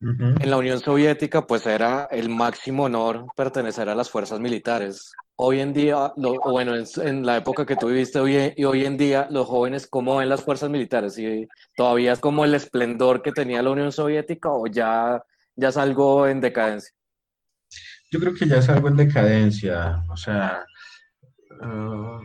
[0.02, 5.12] en la Unión Soviética, pues era el máximo honor pertenecer a las fuerzas militares.
[5.38, 9.28] Hoy en día, bueno, en, la época que tú viviste hoy, y hoy en día,
[9.30, 11.18] los jóvenes, ¿cómo ven las fuerzas militares?
[11.20, 15.22] ¿Y ¿Todavía es como el esplendor que tenía la Unión Soviética o ya,
[15.56, 16.96] ya es algo en decadencia?
[18.12, 20.06] Yo creo que ya es algo en decadencia.
[20.10, 20.66] O sea,
[21.62, 22.22] uh,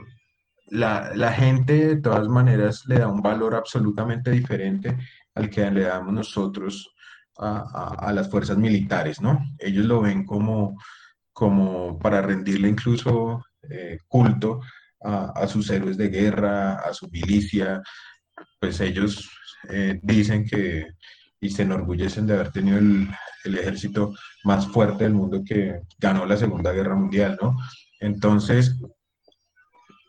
[0.68, 4.96] la, la gente de todas maneras le da un valor absolutamente diferente
[5.34, 6.94] al que le damos nosotros
[7.38, 9.40] a, a, las fuerzas militares, ¿no?
[9.58, 10.76] Ellos lo ven como,
[11.41, 14.61] como para rendirle incluso eh, culto
[15.01, 17.80] a, a, sus héroes de guerra, a su milicia,
[18.61, 19.26] pues ellos
[19.70, 20.88] eh, dicen que
[21.41, 23.09] y se enorgullecen de haber tenido el,
[23.45, 24.12] el, ejército
[24.45, 27.57] más fuerte del mundo que ganó la Segunda Guerra Mundial, ¿no?
[28.01, 28.76] Entonces,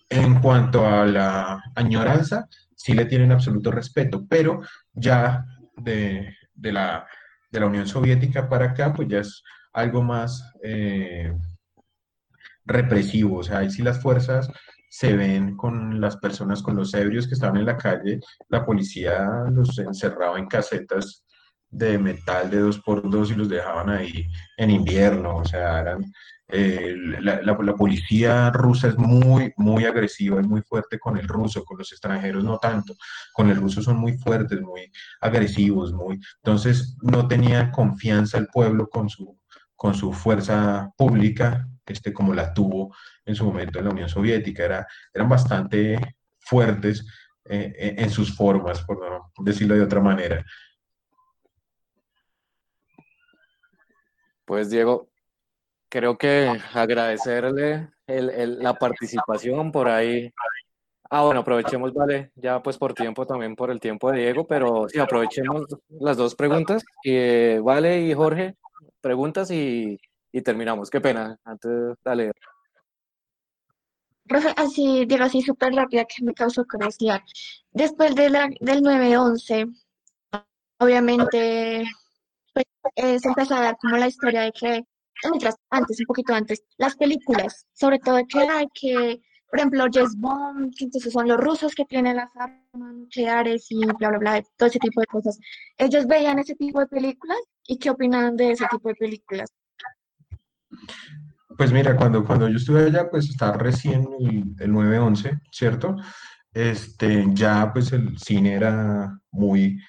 [0.09, 5.45] en cuanto a la añoranza, sí le tienen absoluto respeto, pero ya
[5.77, 7.07] de, de la
[7.49, 9.41] de la Unión Soviética para acá, pues ya es
[9.73, 11.33] algo más eh,
[12.65, 13.37] represivo.
[13.37, 14.49] O sea, ahí sí las fuerzas
[14.89, 18.19] se ven con las personas, con los ebrios que estaban en la calle,
[18.49, 21.23] la policía los encerraba en casetas
[21.69, 26.11] de metal de dos por dos y los dejaban ahí en invierno, o sea, eran
[26.49, 31.25] eh, la, la, la, policía rusa es muy, muy agresiva, es muy fuerte con el
[31.25, 32.93] ruso, con los extranjeros no tanto,
[33.31, 34.91] con el ruso son muy fuertes, muy
[35.21, 39.39] agresivos, muy, entonces no tenía confianza el pueblo con su,
[39.81, 44.63] con su fuerza pública, este, como la tuvo en su momento en la Unión Soviética,
[44.63, 45.97] Era, eran bastante
[46.37, 47.03] fuertes
[47.45, 48.99] eh, en sus formas, por
[49.39, 50.45] decirlo de otra manera.
[54.45, 55.09] Pues Diego,
[55.89, 60.31] creo que agradecerle la participación por ahí.
[61.09, 64.87] Ah, bueno, aprovechemos, vale, ya pues por tiempo también por el tiempo de Diego, pero
[64.87, 66.83] sí, aprovechemos las dos preguntas.
[67.03, 68.57] Y, vale y Jorge,
[69.01, 69.99] preguntas y,
[70.31, 70.89] y terminamos.
[70.89, 72.31] Qué pena, antes, dale.
[74.55, 77.21] Así, digo así súper rápida que me causó curiosidad.
[77.71, 78.29] Después de
[78.61, 79.75] del 9-11,
[80.79, 81.83] obviamente
[82.53, 84.83] pues, eh, se empezó como la historia de que,
[85.29, 89.21] mientras, antes, un poquito antes, las películas, sobre todo que hay que,
[89.51, 93.85] por ejemplo, James Bond, que entonces son los rusos que tienen las armas nucleares y
[93.85, 95.37] bla, bla, bla, todo ese tipo de cosas.
[95.77, 97.37] Ellos veían ese tipo de películas
[97.67, 99.49] y qué opinan de ese tipo de películas.
[101.57, 105.97] Pues mira, cuando, cuando yo estuve allá, pues estaba recién el, el 9-11, ¿cierto?
[106.53, 109.81] Este, ya pues el cine era muy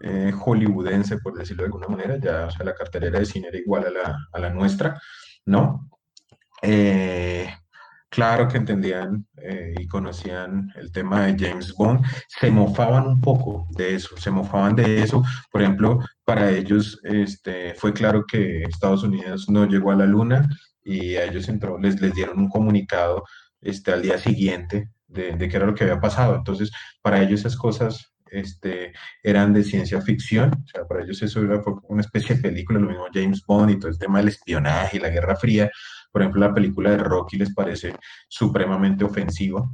[0.00, 3.58] eh, hollywoodense, por decirlo de alguna manera, ya, o sea, la cartelera de cine era
[3.58, 4.98] igual a la, a la nuestra,
[5.44, 5.90] ¿no?
[6.62, 7.46] Eh,
[8.12, 13.66] claro que entendían eh, y conocían el tema de James Bond, se mofaban un poco
[13.70, 19.02] de eso, se mofaban de eso, por ejemplo, para ellos este, fue claro que Estados
[19.02, 20.46] Unidos no llegó a la luna
[20.84, 23.24] y a ellos entró, les, les dieron un comunicado
[23.62, 27.56] este, al día siguiente de, qué era lo que había pasado, entonces para ellos esas
[27.56, 28.92] cosas este,
[29.22, 32.88] eran de ciencia ficción, o sea, para ellos eso era una especie de película, lo
[32.88, 35.70] mismo James Bond y todo el tema del espionaje y la Guerra Fría,
[36.12, 37.94] por ejemplo, la película de Rocky les parece
[38.28, 39.68] supremamente ofensiva.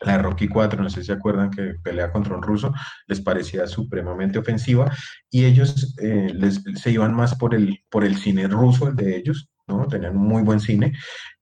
[0.00, 2.72] La Rocky 4, no sé si se acuerdan que pelea contra un ruso,
[3.06, 4.90] les parecía supremamente ofensiva
[5.30, 9.16] y ellos eh, les, se iban más por el, por el cine ruso, el de
[9.16, 9.88] ellos, ¿no?
[9.88, 10.92] Tenían muy buen cine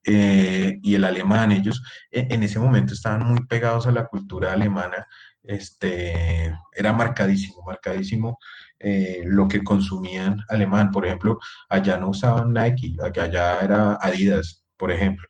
[0.04, 4.52] eh, y el alemán, ellos e, en ese momento estaban muy pegados a la cultura
[4.52, 5.06] alemana
[5.44, 8.38] este, era marcadísimo, marcadísimo
[8.78, 10.90] eh, lo que consumían alemán.
[10.90, 15.28] Por ejemplo, allá no usaban Nike, allá era Adidas, por ejemplo,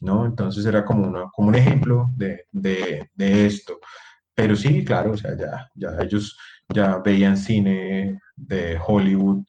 [0.00, 0.26] ¿no?
[0.26, 2.46] Entonces era como, una, como un ejemplo de,
[3.16, 3.78] esto.
[4.34, 6.36] Pero sí, claro, o sea, ya, ya ellos
[6.68, 9.44] ya veían cine de Hollywood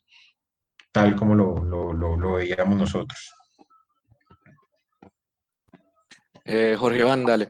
[0.96, 1.62] tal como lo,
[1.94, 3.36] lo, veíamos nosotros.
[6.46, 7.50] Eh, Jorge Van, dale.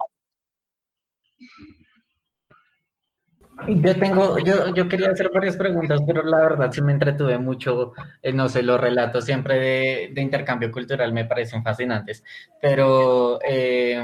[3.67, 7.93] Yo tengo, yo, yo quería hacer varias preguntas, pero la verdad sí me entretuve mucho,
[8.21, 12.23] eh, no sé, los relatos siempre de, de, intercambio cultural me parecen fascinantes,
[12.61, 14.03] pero eh,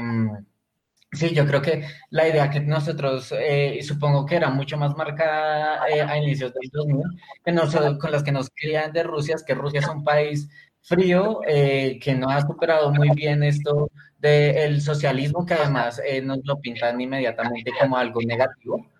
[1.12, 5.82] sí, yo creo que la idea que nosotros, eh, supongo que era mucho más marcada
[5.82, 7.02] a inicios del 2000,
[7.44, 7.62] que no,
[7.98, 10.48] con las que nos querían de Rusia, es que Rusia es un país
[10.80, 17.00] frío, que no ha superado muy bien esto del socialismo, que además nos lo pintan
[17.00, 18.92] inmediatamente como algo negativo.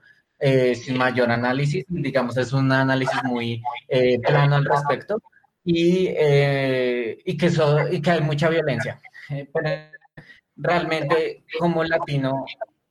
[0.45, 5.22] Eh, sin mayor análisis, digamos, es un análisis muy eh, plano al respecto
[5.64, 7.49] y, eh, y, que
[7.93, 9.01] y que hay mucha violencia.
[10.57, 12.45] realmente, como latino,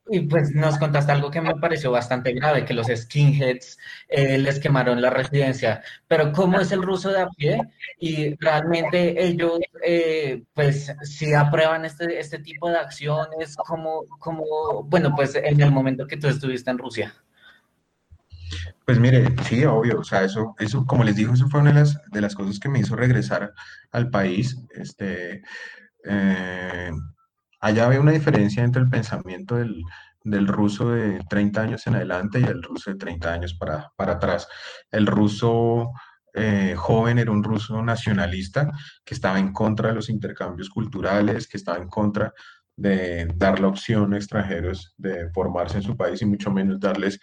[0.09, 3.77] y pues nos contaste algo que me pareció bastante grave, que los skinheads
[4.07, 7.59] les quemaron la residencia, pero ¿cómo es el ruso de a pie?
[7.99, 9.59] Y realmente ellos,
[10.53, 16.07] pues, si aprueban este, este tipo de acciones, como, como, bueno, pues en el momento
[16.07, 17.13] que tú estuviste en Rusia.
[18.85, 21.79] Pues mire, sí, obvio, o sea, eso, eso, como les digo, eso fue una de
[21.79, 23.53] las, de las cosas que me hizo regresar
[23.91, 24.57] al país.
[24.71, 25.43] Este,
[26.03, 26.91] eh,
[27.59, 29.83] allá había una diferencia entre el pensamiento del,
[30.23, 34.13] del, ruso de 30 años en adelante y el ruso de 30 años para, para
[34.13, 34.47] atrás.
[34.91, 35.91] El ruso
[36.33, 38.71] eh, joven era un ruso nacionalista
[39.03, 42.33] que estaba en contra de los intercambios culturales, que estaba en contra
[42.75, 47.19] de dar la opción a extranjeros de formarse en su país y mucho menos darles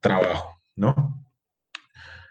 [0.00, 0.59] trabajo.
[0.76, 1.24] ¿No?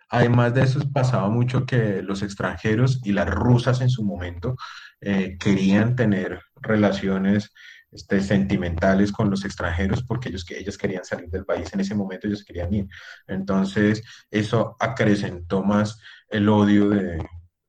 [0.09, 4.55] Además de eso, pasaba mucho que los extranjeros y las rusas en su momento
[5.01, 7.53] eh, querían tener relaciones
[7.91, 12.27] este, sentimentales con los extranjeros porque ellos, ellos querían salir del país en ese momento,
[12.27, 12.87] ellos querían ir.
[13.27, 17.23] Entonces, eso acrecentó más el odio de,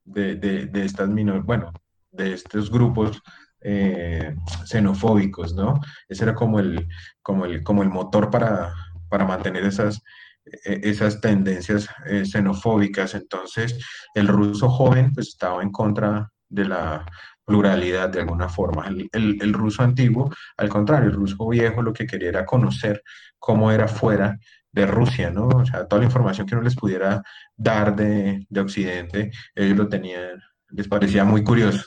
[0.05, 1.09] de, estas
[1.45, 1.73] bueno,
[2.11, 3.21] de estos grupos
[3.61, 5.81] eh, xenofóbicos, ¿no?
[6.09, 6.89] Ese era como el,
[7.23, 8.75] como el, como el motor para,
[9.09, 10.03] para mantener esas,
[10.45, 13.15] esas tendencias eh, xenofóbicas.
[13.15, 13.79] Entonces,
[14.15, 17.07] el ruso joven pues, estaba en contra de la
[17.45, 18.87] pluralidad de alguna forma.
[19.13, 23.03] El, ruso antiguo, al contrario, el ruso viejo lo que quería era conocer
[23.39, 24.39] cómo era fuera
[24.73, 25.49] de Rusia, ¿no?
[25.49, 27.23] O sea, toda la información que no les pudiera
[27.57, 31.85] dar de, Occidente, ellos lo tenían, les parecía muy curioso.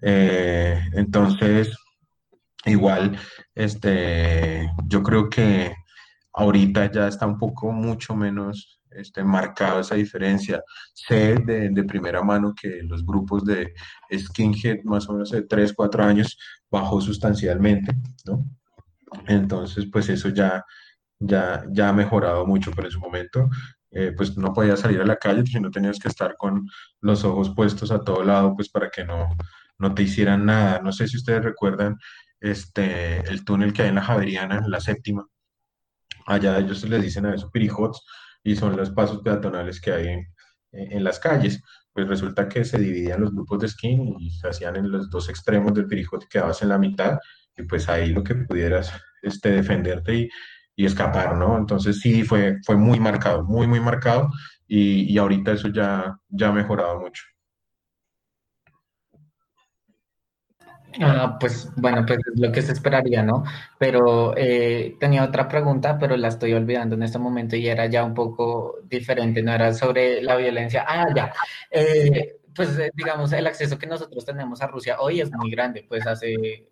[0.00, 1.76] Eh, entonces,
[2.64, 3.18] igual,
[3.54, 5.74] este, yo creo que
[6.34, 10.62] ahorita ya está un poco mucho menos este, marcado esa diferencia.
[10.92, 13.74] Sé de, de, primera mano que los grupos de
[14.16, 16.38] skinhead, más o menos de 3, 4 años,
[16.70, 17.92] bajó sustancialmente,
[18.26, 18.44] ¿no?
[19.26, 20.64] Entonces, pues eso ya,
[21.18, 23.48] ya, ya ha mejorado mucho, pero en su momento,
[23.90, 26.68] eh, pues no podías salir a la calle, sino tenías que estar con
[27.00, 29.28] los ojos puestos a todo lado, pues para que no,
[29.78, 30.80] no te hicieran nada.
[30.80, 31.96] No sé si ustedes recuerdan
[32.40, 35.26] este, el túnel que hay en la Javeriana, en la séptima.
[36.26, 38.04] Allá ellos les dicen a eso pirijots
[38.42, 40.08] y son los pasos peatonales que hay
[40.72, 41.62] en, las calles.
[41.92, 45.28] Pues resulta que se dividían los grupos de skin y se hacían en los dos
[45.28, 47.18] extremos del pirijote, quedabas en la mitad
[47.56, 50.28] y pues ahí lo que pudieras este, defenderte y,
[50.76, 51.56] y escapar, ¿no?
[51.56, 54.30] Entonces sí, fue, fue muy marcado, muy, muy marcado
[54.66, 57.22] y, y ahorita eso ya, ya ha mejorado mucho.
[61.00, 63.44] Ah, pues bueno, pues es lo que se esperaría, ¿no?
[63.78, 68.04] Pero eh, tenía otra pregunta, pero la estoy olvidando en este momento y era ya
[68.04, 70.84] un poco diferente, no era sobre la violencia.
[70.86, 71.32] Ah, ya.
[71.70, 75.84] Eh, pues eh, digamos, el acceso que nosotros tenemos a Rusia hoy es muy grande,
[75.88, 76.68] pues hace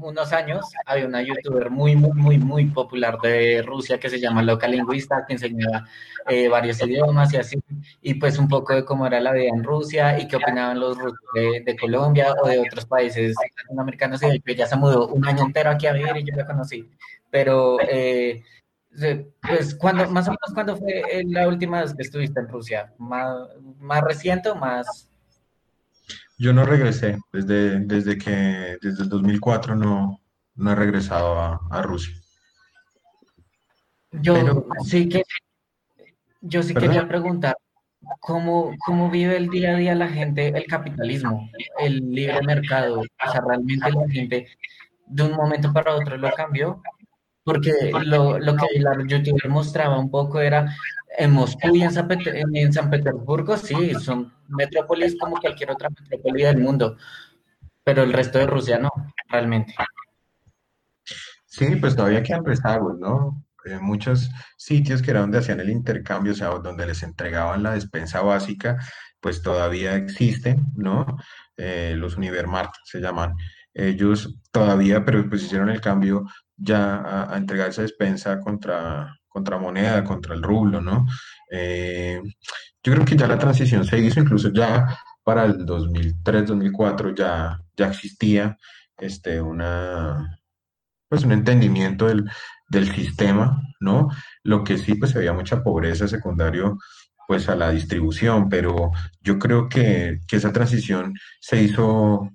[0.00, 4.42] unos años había una youtuber muy, muy, muy, muy popular de Rusia que se llama
[4.42, 5.86] Loca Lingüista, que enseñaba
[6.28, 7.58] eh, varios idiomas y así,
[8.00, 10.96] y pues un poco de cómo era la vida en Rusia y qué opinaban los
[10.96, 15.70] rusos de, Colombia o de otros países latinoamericanos, y ella se mudó un año entero
[15.70, 16.88] aquí a vivir y yo la conocí.
[17.30, 18.42] Pero, eh,
[19.40, 22.92] pues, cuando, más o menos, ¿cuándo fue la última vez que estuviste en Rusia?
[22.98, 25.11] ¿Más, más reciente o más
[26.42, 30.20] yo no regresé, desde, desde que, desde el 2004 no,
[30.56, 32.16] no he regresado a, Rusia.
[34.10, 35.22] Yo sí que,
[36.40, 37.56] yo sí quería preguntar,
[38.18, 43.02] ¿cómo, ¿cómo vive el día a día la gente el capitalismo, el libre mercado?
[43.02, 44.48] O sea, realmente la gente
[45.06, 46.82] de un momento para otro lo cambió,
[47.44, 50.74] porque lo, lo que la youtuber mostraba un poco era
[51.18, 52.08] en Moscú y en San,
[52.52, 56.96] en San Petersburgo, sí, son metrópolis como cualquier otra metrópoli del mundo,
[57.84, 58.90] pero el resto de Rusia no,
[59.28, 59.74] realmente.
[61.46, 63.44] Sí, pues todavía quedan rezagos, ¿no?
[63.64, 67.74] En muchos sitios que era donde hacían el intercambio, o sea, donde les entregaban la
[67.74, 68.78] despensa básica,
[69.20, 71.06] pues todavía existen, ¿no?
[71.56, 73.34] Eh, los Univermart se llaman.
[73.74, 76.24] Ellos todavía, pero pues hicieron el cambio
[76.56, 81.06] ya a, a entregar esa despensa contra, contra moneda, contra el rublo, ¿no?
[81.50, 82.20] Eh,
[82.82, 87.60] yo creo que ya la transición se hizo, incluso ya para el 2003, 2004 ya,
[87.76, 88.56] ya existía
[88.98, 90.40] este, una,
[91.08, 92.28] pues un entendimiento del,
[92.68, 94.08] del sistema, ¿no?
[94.42, 96.78] Lo que sí, pues había mucha pobreza secundario
[97.28, 102.30] pues a la distribución, pero yo creo que, que esa transición se hizo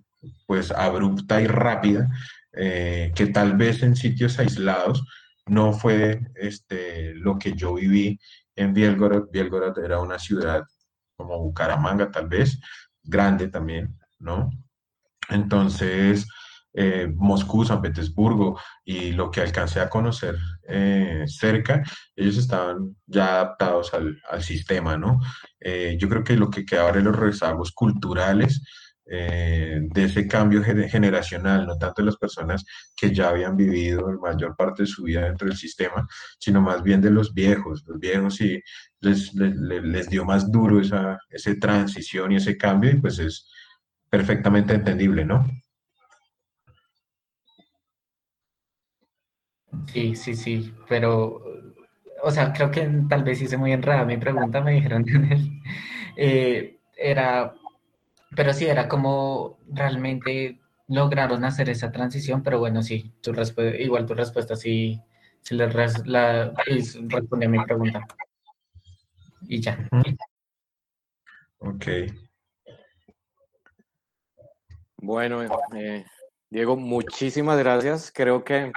[0.46, 2.08] pues abrupta y rápida,
[2.54, 5.04] eh, que tal vez en sitios aislados
[5.46, 8.20] no fue este, lo que yo viví
[8.58, 9.30] en Bielgorod.
[9.32, 10.64] Bielgorod era una ciudad
[11.16, 12.60] como Bucaramanga tal vez,
[13.02, 14.50] grande también, ¿no?
[15.30, 16.28] Entonces,
[16.74, 20.38] eh, Moscú, San Petersburgo y lo que alcancé a conocer
[20.68, 21.84] eh, cerca,
[22.16, 25.20] ellos estaban ya adaptados al, sistema, ¿no?
[25.60, 28.62] Eh, yo creo que lo que queda ahora los rezagos culturales
[29.10, 34.20] eh, de ese cambio generacional, no tanto de las personas que ya habían vivido la
[34.20, 36.06] mayor parte de su vida dentro del sistema,
[36.40, 37.86] sino más bien de los viejos.
[37.88, 38.62] Los viejos y
[39.00, 41.18] les, les, dio más duro esa,
[41.62, 43.50] transición y ese cambio y pues es
[44.10, 45.46] perfectamente entendible, ¿no?
[49.94, 51.42] Sí, sí, sí, pero,
[52.24, 55.06] o sea, creo que tal vez hice muy enredada mi pregunta, me dijeron,
[56.18, 57.54] eh, era
[58.36, 63.34] pero sí, era como realmente lograron hacer esa transición, pero bueno, sí, tu
[63.80, 65.02] igual tu respuesta sí,
[65.42, 66.54] sí le la,
[67.08, 68.06] responde a mi pregunta.
[69.48, 69.88] Y ya.
[71.60, 71.86] Ok.
[74.98, 75.44] Bueno,
[75.76, 76.06] eh,
[76.50, 78.12] Diego, muchísimas gracias.
[78.14, 78.72] Creo que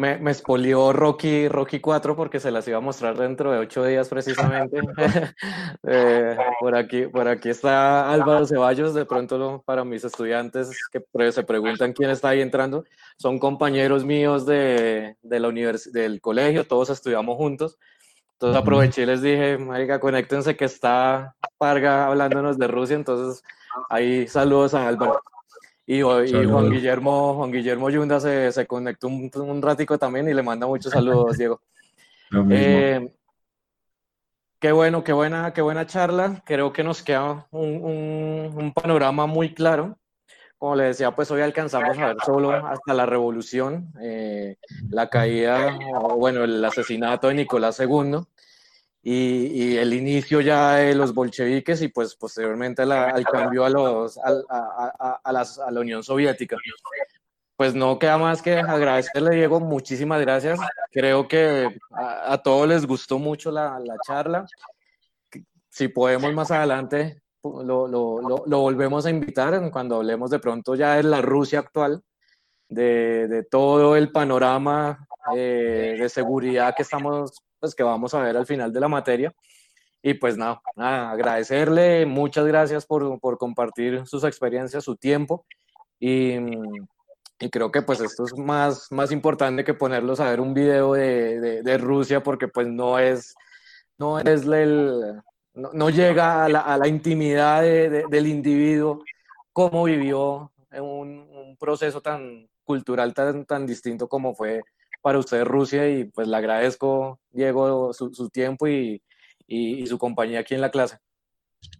[0.00, 3.84] me, me expolió Rocky, Rocky 4 porque se las iba a mostrar dentro de ocho
[3.84, 4.80] días precisamente.
[5.82, 11.42] Eh, por, aquí, por aquí está Álvaro Ceballos, de pronto para mis estudiantes que se
[11.42, 12.84] preguntan quién está ahí entrando,
[13.16, 15.48] son compañeros míos de, de la
[15.92, 17.78] del colegio, todos estudiamos juntos.
[18.34, 23.42] Entonces aproveché y les dije, oiga, conéctense que está Parga hablándonos de Rusia, entonces
[23.88, 25.22] ahí saludos a Álvaro.
[25.92, 30.40] Y, Juan Guillermo, Juan Guillermo Yunda se, se conectó un, un, ratico también y le
[30.40, 31.60] manda muchos saludos, Diego.
[32.48, 33.12] Eh,
[34.60, 36.44] qué bueno, qué buena, qué buena charla.
[36.46, 39.98] Creo que nos queda un, un, un, panorama muy claro.
[40.58, 44.58] Como le decía, pues hoy alcanzamos a ver solo hasta la revolución, eh,
[44.90, 48.20] la caída, o bueno, el asesinato de Nicolás II.
[49.02, 55.20] Y, el inicio ya de los bolcheviques y pues posteriormente al cambio a, los, a,
[55.24, 56.56] a, la Unión Soviética.
[57.56, 60.58] Pues no queda más que agradecerle, Diego, muchísimas gracias.
[60.92, 64.46] Creo que a, todos les gustó mucho la, la, charla.
[65.68, 70.96] Si podemos más adelante, lo, lo, lo, volvemos a invitar cuando hablemos de pronto ya
[70.96, 72.02] de la Rusia actual,
[72.68, 75.06] de, de todo el panorama
[75.36, 79.32] eh, de seguridad que estamos pues, que vamos a ver al final de la materia.
[80.02, 80.62] Y pues nada,
[81.10, 85.44] agradecerle, muchas gracias por, por, compartir sus experiencias, su tiempo.
[85.98, 86.36] Y,
[87.38, 90.94] y, creo que pues esto es más, más importante que ponerlos a ver un video
[90.94, 93.34] de, de, Rusia porque pues no es,
[93.98, 95.20] no es el,
[95.52, 99.04] no, llega a la, a la intimidad del individuo,
[99.52, 104.62] cómo vivió un, un, proceso tan cultural tan, tan distinto como fue
[105.00, 109.02] para usted Rusia y pues le agradezco, Diego, su, su tiempo y,
[109.46, 110.98] y, su compañía aquí en la clase.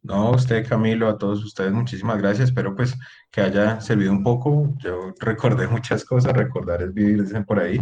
[0.03, 2.49] No, usted Camilo, a todos ustedes muchísimas gracias.
[2.49, 2.95] Espero pues
[3.31, 4.75] que haya servido un poco.
[4.79, 7.79] Yo recordé muchas cosas, recordar es vivir, dicen por ahí.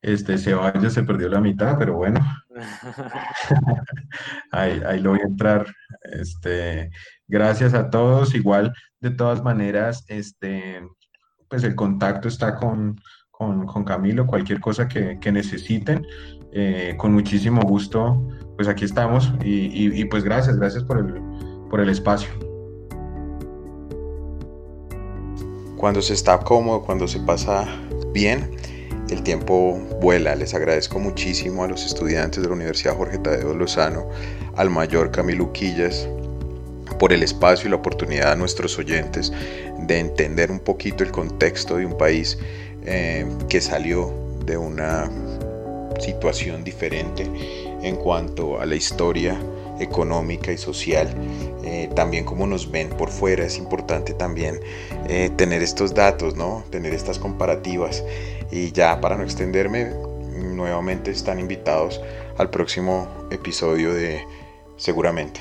[0.00, 2.20] Este Ceballos se perdió la mitad, pero bueno.
[4.50, 5.66] ahí, ahí lo voy a entrar.
[6.02, 6.90] Este,
[7.26, 8.34] gracias a todos.
[8.34, 10.82] Igual, de todas maneras, este,
[11.48, 13.00] pues el contacto está con,
[13.66, 16.06] con, Camilo, cualquier cosa que, necesiten,
[16.52, 18.22] eh, con muchísimo gusto,
[18.56, 21.14] pues aquí estamos y, pues gracias, gracias por el,
[21.68, 22.28] por el espacio.
[25.76, 27.66] Cuando se está cómodo, cuando se pasa
[28.12, 28.50] bien,
[29.10, 30.34] el tiempo vuela.
[30.34, 34.08] Les agradezco muchísimo a los estudiantes de la Universidad Jorge Tadeo Lozano,
[34.56, 36.08] al mayor Camilo Quillas,
[36.98, 39.32] por el espacio y la oportunidad a nuestros oyentes
[39.86, 42.38] de entender un poquito el contexto de un país
[42.84, 44.12] eh, que salió
[44.44, 45.10] de una
[46.00, 47.28] situación diferente
[47.82, 49.38] en cuanto a la historia
[49.78, 51.08] económica y social,
[51.64, 54.60] eh, también como nos ven por fuera, es importante también
[55.08, 56.64] eh, tener estos datos, ¿no?
[56.70, 58.04] tener estas comparativas.
[58.50, 59.92] Y ya para no extenderme,
[60.36, 62.00] nuevamente están invitados
[62.38, 64.24] al próximo episodio de
[64.82, 65.40] Seguramente.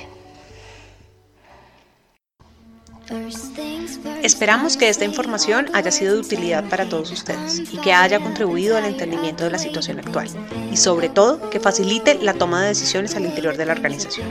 [4.23, 8.77] Esperamos que esta información haya sido de utilidad para todos ustedes y que haya contribuido
[8.77, 10.27] al entendimiento de la situación actual
[10.71, 14.27] y sobre todo que facilite la toma de decisiones al interior de la organización.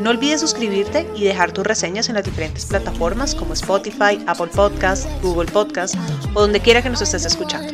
[0.00, 5.06] No olvides suscribirte y dejar tus reseñas en las diferentes plataformas como Spotify, Apple Podcast,
[5.20, 5.96] Google Podcast
[6.34, 7.72] o donde quiera que nos estés escuchando.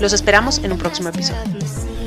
[0.00, 1.99] Los esperamos en un próximo episodio.